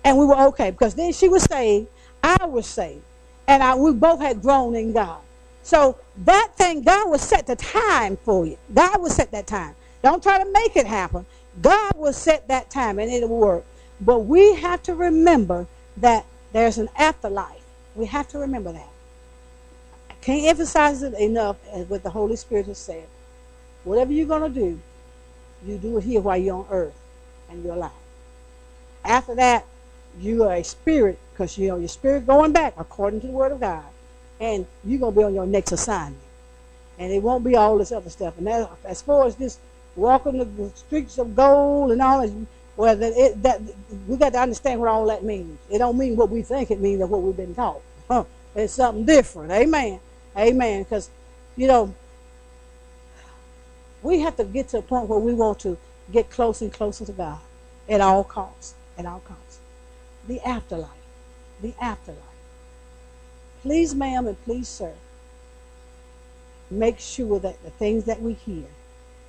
and 0.05 0.19
we 0.19 0.27
were 0.27 0.47
okay 0.49 0.71
because 0.71 0.95
then 0.95 1.13
she 1.13 1.29
was 1.29 1.45
saved, 1.45 1.89
I 2.23 2.45
was 2.47 2.67
saved 2.67 3.03
and 3.47 3.63
I, 3.63 3.75
we 3.75 3.93
both 3.93 4.21
had 4.21 4.43
grown 4.43 4.75
in 4.75 4.93
God. 4.93 5.21
So 5.63 5.99
that 6.25 6.53
thing, 6.57 6.83
God 6.83 7.11
will 7.11 7.19
set 7.19 7.47
the 7.47 7.57
time 7.57 8.17
for 8.19 8.47
you. 8.47 8.59
God 8.73 9.01
will 9.01 9.11
set 9.11 9.31
that 9.33 9.47
time. 9.47 9.75
Don't 10.03 10.23
try 10.23 10.43
to 10.43 10.51
make 10.51 10.77
it 10.77 10.87
happen. 10.87 11.27
God 11.61 11.93
will 11.97 12.13
set 12.13 12.49
that 12.49 12.71
time 12.71 12.99
and 12.99 13.11
it'll 13.11 13.29
work. 13.29 13.65
But 14.01 14.21
we 14.21 14.55
have 14.57 14.83
to 14.85 14.95
remember 14.95 15.67
that 15.97 16.27
there's 16.53 16.79
an 16.79 16.89
afterlife. 16.97 17.65
We 17.95 18.07
have 18.07 18.29
to 18.29 18.39
remember 18.39 18.73
that. 18.73 18.91
I 20.11 20.15
can't 20.21 20.47
emphasize 20.47 21.03
it 21.03 21.15
enough 21.15 21.57
as 21.73 21.89
what 21.89 22.03
the 22.03 22.11
Holy 22.11 22.37
Spirit 22.37 22.67
has 22.67 22.79
said. 22.79 23.07
Whatever 23.85 24.13
you're 24.13 24.27
going 24.27 24.53
to 24.53 24.61
do, 24.61 24.81
you 25.65 25.79
do 25.79 25.97
it 25.99 26.05
here 26.05 26.21
while 26.21 26.37
you're 26.37 26.57
on 26.57 26.67
earth 26.71 26.99
and 27.49 27.65
you're 27.65 27.75
alive. 27.75 27.91
After 29.05 29.35
that, 29.37 29.65
you 30.21 30.45
are 30.45 30.55
a 30.55 30.65
spirit 30.65 31.19
because 31.33 31.57
you 31.59 31.69
know 31.69 31.77
your 31.77 31.89
spirit 31.89 32.27
going 32.27 32.53
back 32.53 32.75
according 32.79 33.21
to 33.21 33.27
the 33.27 33.33
word 33.33 33.53
of 33.53 33.61
God, 33.61 33.85
and 34.41 34.67
you're 34.85 34.99
gonna 34.99 35.15
be 35.15 35.23
on 35.23 35.35
your 35.35 35.47
next 35.47 35.73
assignment, 35.73 36.23
and 36.99 37.13
it 37.13 37.23
won't 37.23 37.45
be 37.45 37.57
all 37.57 37.79
this 37.79 37.93
other 37.93 38.11
stuff. 38.11 38.37
And 38.39 38.47
that, 38.47 38.69
as 38.85 39.03
far 39.03 39.27
as 39.27 39.37
this 39.37 39.59
walking 39.97 40.39
the 40.39 40.71
streets 40.75 41.19
of 41.19 41.35
gold 41.35 41.93
and 41.93 42.03
all 42.03 42.21
that, 42.21 42.47
well, 42.77 42.97
that, 42.97 43.13
it, 43.17 43.43
that 43.43 43.61
we 44.07 44.17
got 44.17 44.33
to 44.35 44.39
understand 44.39 44.81
what 44.81 44.89
all 44.89 45.07
that 45.07 45.25
means. 45.25 45.59
It 45.71 45.79
don't 45.79 45.99
mean 45.99 46.17
what 46.17 46.31
we 46.31 46.43
think 46.43 46.71
it 46.71 46.81
means 46.81 47.01
or 47.01 47.07
what 47.07 47.23
we've 47.23 47.37
been 47.37 47.55
taught. 47.55 47.81
Huh. 48.09 48.25
It's 48.55 48.75
something 48.75 49.05
different. 49.05 49.53
Amen. 49.53 50.01
Amen. 50.37 50.83
Because 50.83 51.11
you 51.57 51.67
know 51.67 51.95
we 54.03 54.21
have 54.21 54.37
to 54.37 54.45
get 54.45 54.69
to 54.69 54.79
a 54.79 54.83
point 54.83 55.09
where 55.09 55.19
we 55.19 55.35
want 55.35 55.59
to 55.61 55.77
get 56.13 56.31
closer 56.31 56.67
and 56.67 56.73
closer 56.73 57.05
to 57.05 57.13
God 57.13 57.41
at 57.89 58.01
all 58.01 58.25
costs. 58.25 58.75
At 58.99 59.07
all 59.07 59.21
costs 59.21 59.61
the 60.29 60.41
afterlife. 60.47 60.91
The 61.63 61.75
afterlife. 61.81 62.23
Please, 63.63 63.95
ma'am, 63.95 64.27
and 64.27 64.43
please, 64.45 64.69
sir, 64.69 64.93
make 66.71 66.99
sure 66.99 67.39
that 67.41 67.63
the 67.63 67.71
things 67.71 68.05
that 68.05 68.21
we 68.21 68.35
hear 68.35 68.65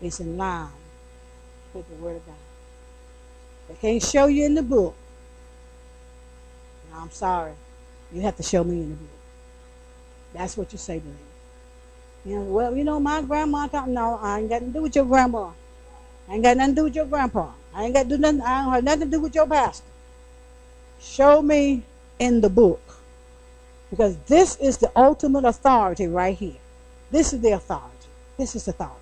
is 0.02 0.20
in 0.20 0.38
line 0.38 0.70
with 1.74 1.88
the 1.90 1.96
Word 1.96 2.18
of 2.18 2.26
God. 2.26 2.36
They 3.68 3.76
can't 3.76 4.02
show 4.02 4.28
you 4.28 4.46
in 4.46 4.56
the 4.56 4.64
book. 4.64 4.96
I'm 6.94 7.12
sorry. 7.12 7.54
You 8.12 8.22
have 8.22 8.36
to 8.38 8.44
show 8.44 8.64
me 8.64 8.82
in 8.82 8.90
the 8.90 8.96
book. 8.96 9.10
That's 10.34 10.58
what 10.58 10.72
you 10.72 10.78
say 10.78 11.00
to 11.00 11.06
them. 11.06 11.18
You 12.26 12.36
know, 12.38 12.44
well, 12.44 12.76
you 12.76 12.84
know, 12.84 13.00
my 13.00 13.22
grandma 13.22 13.68
thought, 13.68 13.90
no, 13.90 14.20
I 14.22 14.40
ain't 14.40 14.50
got 14.50 14.62
nothing 14.62 14.74
to 14.74 14.80
do 14.80 14.84
with 14.84 14.96
your 14.96 15.06
grandma. 15.06 15.52
I 16.28 16.34
ain't 16.34 16.44
got 16.44 16.58
nothing 16.58 16.76
to 16.76 16.82
do 16.82 16.84
with 16.86 16.96
your 16.96 17.06
grandpa. 17.06 17.52
I 17.74 17.86
ain't 17.86 17.94
got 17.94 18.04
to 18.04 18.10
do 18.10 18.18
nothing, 18.18 18.42
I 18.42 18.64
don't 18.64 18.74
have 18.74 18.84
nothing 18.84 19.12
to 19.12 19.18
do 19.18 19.22
with 19.22 19.36
your 19.36 19.48
pastor. 19.48 19.86
Show 21.00 21.42
me 21.42 21.84
in 22.20 22.42
the 22.42 22.50
book. 22.50 22.82
Because 23.90 24.18
this 24.28 24.58
is 24.58 24.78
the 24.78 24.92
ultimate 24.96 25.46
authority 25.46 26.08
right 26.08 26.38
here. 26.38 26.58
This 27.12 27.32
is 27.32 27.40
the 27.40 27.52
authority. 27.52 28.08
This 28.38 28.56
is 28.56 28.66
the 28.66 28.72
authority. 28.72 28.96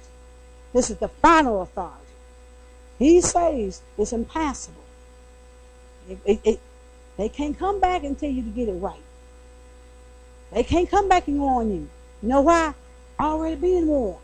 This 0.75 0.89
is 0.89 0.97
the 0.97 1.07
final 1.07 1.61
authority. 1.61 1.95
He 2.99 3.21
says 3.21 3.81
it's 3.97 4.11
impassable. 4.11 4.83
It, 6.09 6.19
it, 6.25 6.39
it, 6.43 6.59
they 7.15 7.29
can't 7.29 7.57
come 7.57 7.79
back 7.79 8.03
and 8.03 8.19
tell 8.19 8.29
you 8.29 8.43
to 8.43 8.49
get 8.49 8.67
it 8.67 8.73
right. 8.73 8.99
They 10.51 10.63
can't 10.63 10.91
come 10.91 11.07
back 11.07 11.29
and 11.29 11.39
warn 11.39 11.69
you. 11.69 11.89
You 12.21 12.27
know 12.27 12.41
why? 12.41 12.73
Already 13.17 13.55
being 13.55 13.87
warned. 13.87 14.19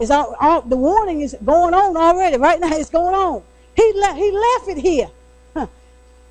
It's 0.00 0.10
all, 0.10 0.34
all, 0.40 0.62
the 0.62 0.76
warning 0.76 1.20
is 1.20 1.36
going 1.44 1.72
on 1.72 1.96
already. 1.96 2.36
Right 2.36 2.58
now, 2.58 2.76
it's 2.76 2.90
going 2.90 3.14
on. 3.14 3.44
He 3.76 3.92
left. 3.94 4.18
He 4.18 4.32
left 4.32 4.68
it 4.70 4.78
here. 4.78 5.10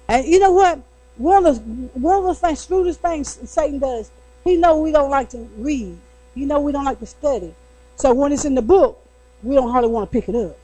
And 0.09 0.27
you 0.27 0.39
know 0.39 0.51
what? 0.51 0.81
One 1.15 1.45
of 1.45 1.55
the 1.55 1.61
one 1.97 2.17
of 2.17 2.25
the 2.25 2.35
things, 2.35 2.65
shrewdest 2.65 2.99
things 2.99 3.49
Satan 3.49 3.79
does, 3.79 4.11
he 4.43 4.57
know 4.57 4.81
we 4.81 4.91
don't 4.91 5.09
like 5.09 5.29
to 5.29 5.37
read. 5.55 5.97
He 6.35 6.43
know 6.43 6.59
we 6.59 6.73
don't 6.73 6.83
like 6.83 6.99
to 6.99 7.05
study. 7.05 7.55
So 8.01 8.15
when 8.15 8.31
it's 8.31 8.45
in 8.45 8.55
the 8.55 8.63
book, 8.63 8.99
we 9.43 9.53
don't 9.53 9.69
hardly 9.69 9.91
want 9.91 10.09
to 10.09 10.11
pick 10.11 10.27
it 10.27 10.35
up. 10.35 10.57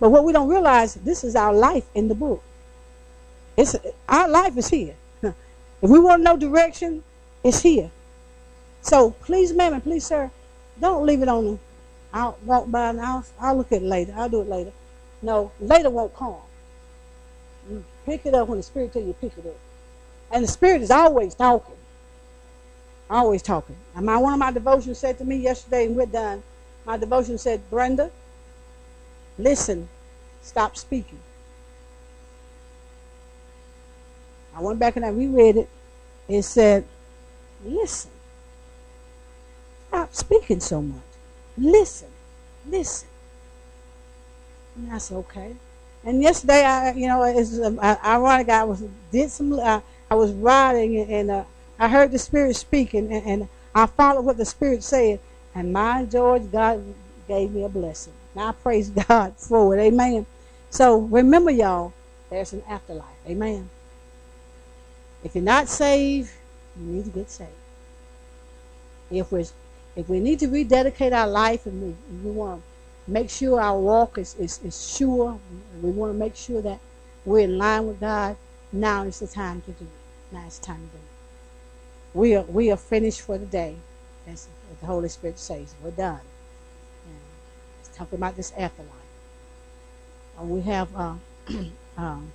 But 0.00 0.08
what 0.08 0.24
we 0.24 0.32
don't 0.32 0.48
realize, 0.48 0.94
this 0.94 1.22
is 1.22 1.36
our 1.36 1.52
life 1.52 1.84
in 1.94 2.08
the 2.08 2.14
book. 2.14 2.42
It's 3.58 3.76
our 4.08 4.26
life 4.26 4.56
is 4.56 4.68
here. 4.68 4.94
if 5.22 5.34
we 5.82 5.98
want 5.98 6.22
know 6.22 6.34
direction, 6.34 7.04
it's 7.44 7.60
here. 7.60 7.90
So 8.80 9.10
please, 9.10 9.52
ma'am, 9.52 9.74
and 9.74 9.82
please, 9.82 10.06
sir, 10.06 10.30
don't 10.80 11.04
leave 11.04 11.20
it 11.20 11.28
on 11.28 11.44
the. 11.44 11.58
I'll 12.10 12.38
walk 12.46 12.70
by 12.70 12.88
and 12.88 13.02
I'll, 13.02 13.26
I'll 13.38 13.56
look 13.58 13.70
at 13.70 13.82
it 13.82 13.84
later. 13.84 14.14
I'll 14.16 14.30
do 14.30 14.40
it 14.40 14.48
later. 14.48 14.72
No, 15.20 15.52
later 15.60 15.90
won't 15.90 16.16
come. 16.16 16.36
Mm, 17.70 17.82
pick 18.06 18.24
it 18.24 18.32
up 18.32 18.48
when 18.48 18.56
the 18.56 18.62
Spirit 18.62 18.94
tells 18.94 19.06
you 19.06 19.12
pick 19.12 19.36
it 19.36 19.46
up. 19.46 19.58
And 20.30 20.42
the 20.42 20.48
Spirit 20.48 20.80
is 20.80 20.90
always 20.90 21.34
talking. 21.34 21.76
Always 23.10 23.42
talking. 23.42 23.76
And 23.94 24.06
my, 24.06 24.16
one 24.16 24.32
of 24.32 24.38
my 24.38 24.52
devotions 24.52 24.96
said 24.96 25.18
to 25.18 25.26
me 25.26 25.36
yesterday, 25.36 25.84
and 25.84 25.94
we're 25.94 26.06
done. 26.06 26.42
My 26.84 26.96
devotion 26.96 27.38
said, 27.38 27.68
Brenda, 27.70 28.10
listen, 29.38 29.88
stop 30.42 30.76
speaking. 30.76 31.18
I 34.54 34.60
went 34.60 34.78
back 34.78 34.96
and 34.96 35.04
I 35.04 35.08
reread 35.08 35.56
it. 35.56 35.68
It 36.28 36.42
said, 36.42 36.84
listen. 37.64 38.10
Stop 39.88 40.14
speaking 40.14 40.60
so 40.60 40.82
much. 40.82 41.02
Listen. 41.56 42.08
Listen. 42.68 43.08
And 44.76 44.92
I 44.92 44.98
said, 44.98 45.16
okay. 45.18 45.54
And 46.04 46.22
yesterday, 46.22 46.64
I, 46.64 46.92
you 46.92 47.06
know, 47.06 47.22
it's 47.22 47.58
uh, 47.58 47.96
ironic. 48.04 48.48
I 48.48 48.64
was 48.64 48.82
did 49.12 49.30
some. 49.30 49.52
Uh, 49.52 49.80
I 50.10 50.14
was 50.14 50.32
riding, 50.32 50.98
and 50.98 51.30
uh, 51.30 51.44
I 51.78 51.88
heard 51.88 52.10
the 52.10 52.18
Spirit 52.18 52.56
speaking, 52.56 53.12
and, 53.12 53.26
and 53.26 53.48
I 53.74 53.86
followed 53.86 54.22
what 54.24 54.36
the 54.36 54.44
Spirit 54.44 54.82
said. 54.82 55.20
And 55.54 55.72
my 55.72 56.04
George, 56.04 56.50
God 56.50 56.82
gave 57.28 57.52
me 57.52 57.64
a 57.64 57.68
blessing. 57.68 58.14
Now 58.34 58.48
I 58.48 58.52
praise 58.52 58.90
God 59.08 59.34
for 59.36 59.76
it. 59.76 59.80
Amen. 59.80 60.26
So 60.70 60.98
remember, 60.98 61.50
y'all, 61.50 61.92
there's 62.30 62.52
an 62.52 62.62
afterlife. 62.68 63.06
Amen. 63.26 63.68
If 65.22 65.34
you're 65.34 65.44
not 65.44 65.68
saved, 65.68 66.30
you 66.78 66.86
need 66.86 67.04
to 67.04 67.10
get 67.10 67.30
saved. 67.30 67.50
If 69.10 69.30
we 69.30 69.44
if 69.94 70.08
we 70.08 70.20
need 70.20 70.38
to 70.40 70.46
rededicate 70.48 71.12
our 71.12 71.28
life 71.28 71.66
and 71.66 71.82
we, 71.82 71.94
we 72.24 72.30
want 72.30 72.62
to 73.06 73.10
make 73.10 73.28
sure 73.28 73.60
our 73.60 73.78
walk 73.78 74.16
is, 74.16 74.34
is, 74.36 74.58
is 74.64 74.96
sure, 74.96 75.38
we 75.82 75.90
want 75.90 76.12
to 76.12 76.18
make 76.18 76.34
sure 76.34 76.62
that 76.62 76.80
we're 77.26 77.40
in 77.40 77.58
line 77.58 77.86
with 77.86 78.00
God, 78.00 78.36
now 78.72 79.02
is 79.02 79.20
the 79.20 79.26
time 79.26 79.60
to 79.62 79.72
do 79.72 79.84
it. 79.84 80.34
Now 80.34 80.44
it's 80.46 80.58
time 80.58 80.76
to 80.76 80.96
do 80.96 80.96
it. 80.96 82.18
We 82.18 82.34
are 82.36 82.42
we 82.42 82.70
are 82.70 82.76
finished 82.76 83.20
for 83.20 83.36
the 83.38 83.46
day. 83.46 83.76
That's 84.26 84.48
what 84.72 84.80
the 84.80 84.86
Holy 84.86 85.08
Spirit 85.10 85.38
says. 85.38 85.74
We're 85.82 85.90
done. 85.90 86.20
And 87.06 87.16
it's 87.80 87.94
talking 87.94 88.16
about 88.16 88.36
this 88.36 88.52
afterlife. 88.56 88.90
And 90.38 90.50
we 90.50 90.62
have 90.62 90.88
uh, 90.96 91.14
um, 91.98 92.32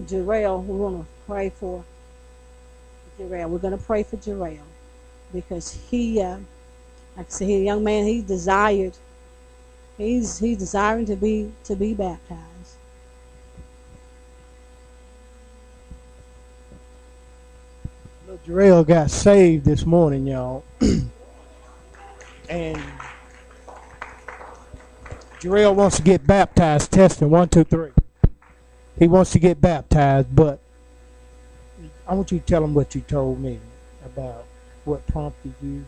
Jarrell, 0.00 0.64
we 0.64 0.76
want 0.76 1.00
to 1.00 1.06
pray 1.26 1.50
for 1.50 1.84
Jarrell. 3.18 3.48
We're 3.48 3.58
going 3.58 3.76
to 3.76 3.84
pray 3.84 4.04
for 4.04 4.16
Jarrell 4.18 4.58
because 5.32 5.72
he, 5.90 6.22
uh, 6.22 6.38
like 7.16 7.26
I 7.26 7.28
said, 7.28 7.48
he 7.48 7.56
a 7.56 7.64
young 7.64 7.82
man. 7.82 8.06
He 8.06 8.22
desired, 8.22 8.96
he's 9.96 10.38
he's 10.38 10.58
desiring 10.58 11.06
to 11.06 11.16
be 11.16 11.50
to 11.64 11.74
be 11.74 11.92
baptized. 11.92 12.44
Little 18.24 18.37
Jarrell 18.48 18.86
got 18.86 19.10
saved 19.10 19.66
this 19.66 19.84
morning, 19.84 20.26
y'all, 20.26 20.64
and 22.48 22.82
Jarrell 25.38 25.74
wants 25.74 25.96
to 25.98 26.02
get 26.02 26.26
baptized. 26.26 26.90
Testing 26.90 27.28
one, 27.28 27.50
two, 27.50 27.64
three 27.64 27.90
he 28.98 29.06
wants 29.06 29.30
to 29.32 29.38
get 29.38 29.60
baptized, 29.60 30.34
but 30.34 30.58
I 32.06 32.14
want 32.14 32.32
you 32.32 32.40
to 32.40 32.44
tell 32.44 32.64
him 32.64 32.74
what 32.74 32.94
you 32.94 33.00
told 33.02 33.40
me 33.40 33.60
about 34.04 34.44
what 34.84 35.06
prompted 35.06 35.54
you, 35.62 35.84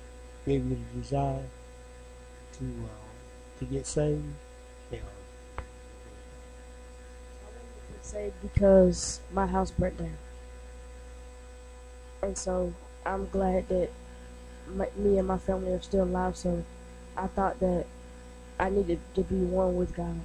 gave 0.47 0.65
you 0.65 0.79
the 0.95 1.01
desire 1.01 1.43
to 2.59 2.65
uh, 2.65 3.59
to 3.59 3.65
get 3.65 3.87
saved. 3.87 4.23
Yeah. 4.93 4.99
I 5.59 5.63
wanted 7.47 7.61
to 7.87 7.93
get 7.93 8.05
saved 8.05 8.35
because 8.43 9.21
my 9.33 9.47
house 9.47 9.71
burnt 9.73 9.99
down, 9.99 10.17
and 12.23 12.37
so 12.37 12.73
I'm 13.05 13.29
glad 13.29 13.69
that 13.69 13.91
my, 14.75 14.89
me 14.97 15.19
and 15.19 15.27
my 15.27 15.39
family 15.39 15.73
are 15.73 15.81
still 15.81 16.05
alive. 16.05 16.37
So 16.37 16.65
I 17.17 17.27
thought 17.29 17.59
that 17.61 17.87
I 18.59 18.71
needed 18.71 19.01
to 19.15 19.23
be 19.23 19.37
one 19.37 19.77
with 19.77 19.95
God. 19.95 20.21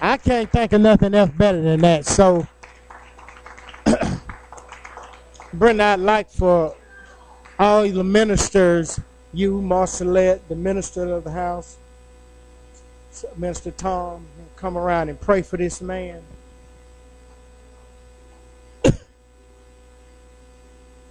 I 0.00 0.16
can't 0.16 0.50
think 0.50 0.72
of 0.72 0.80
nothing 0.80 1.14
else 1.14 1.30
better 1.30 1.60
than 1.60 1.80
that. 1.80 2.06
So, 2.06 2.46
Brenda, 5.52 5.84
I'd 5.84 6.00
like 6.00 6.30
for 6.30 6.76
all 7.58 7.88
the 7.88 8.04
ministers, 8.04 9.00
you, 9.32 9.60
Marcelette, 9.60 10.48
the 10.48 10.54
minister 10.54 11.12
of 11.12 11.24
the 11.24 11.32
house, 11.32 11.78
Minister 13.36 13.72
Tom, 13.72 14.26
come 14.54 14.78
around 14.78 15.08
and 15.08 15.20
pray 15.20 15.42
for 15.42 15.56
this 15.56 15.80
man. 15.80 16.22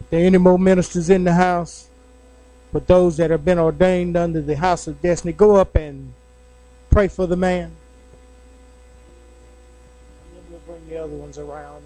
There 0.10 0.26
any 0.26 0.38
more 0.38 0.60
ministers 0.60 1.10
in 1.10 1.24
the 1.24 1.34
house? 1.34 1.90
But 2.72 2.88
those 2.88 3.18
that 3.18 3.32
have 3.32 3.46
been 3.46 3.60
ordained 3.60 4.18
under 4.18 4.42
the 4.42 4.56
house 4.56 4.88
of 4.88 5.02
destiny, 5.02 5.34
go 5.34 5.56
up 5.56 5.76
and 5.76 6.14
pray 6.90 7.08
for 7.08 7.28
the 7.28 7.36
man 7.36 7.72
Then 10.34 10.44
we'll 10.50 10.60
bring 10.60 10.88
the 10.90 10.98
other 10.98 11.16
ones 11.16 11.38
around 11.38 11.84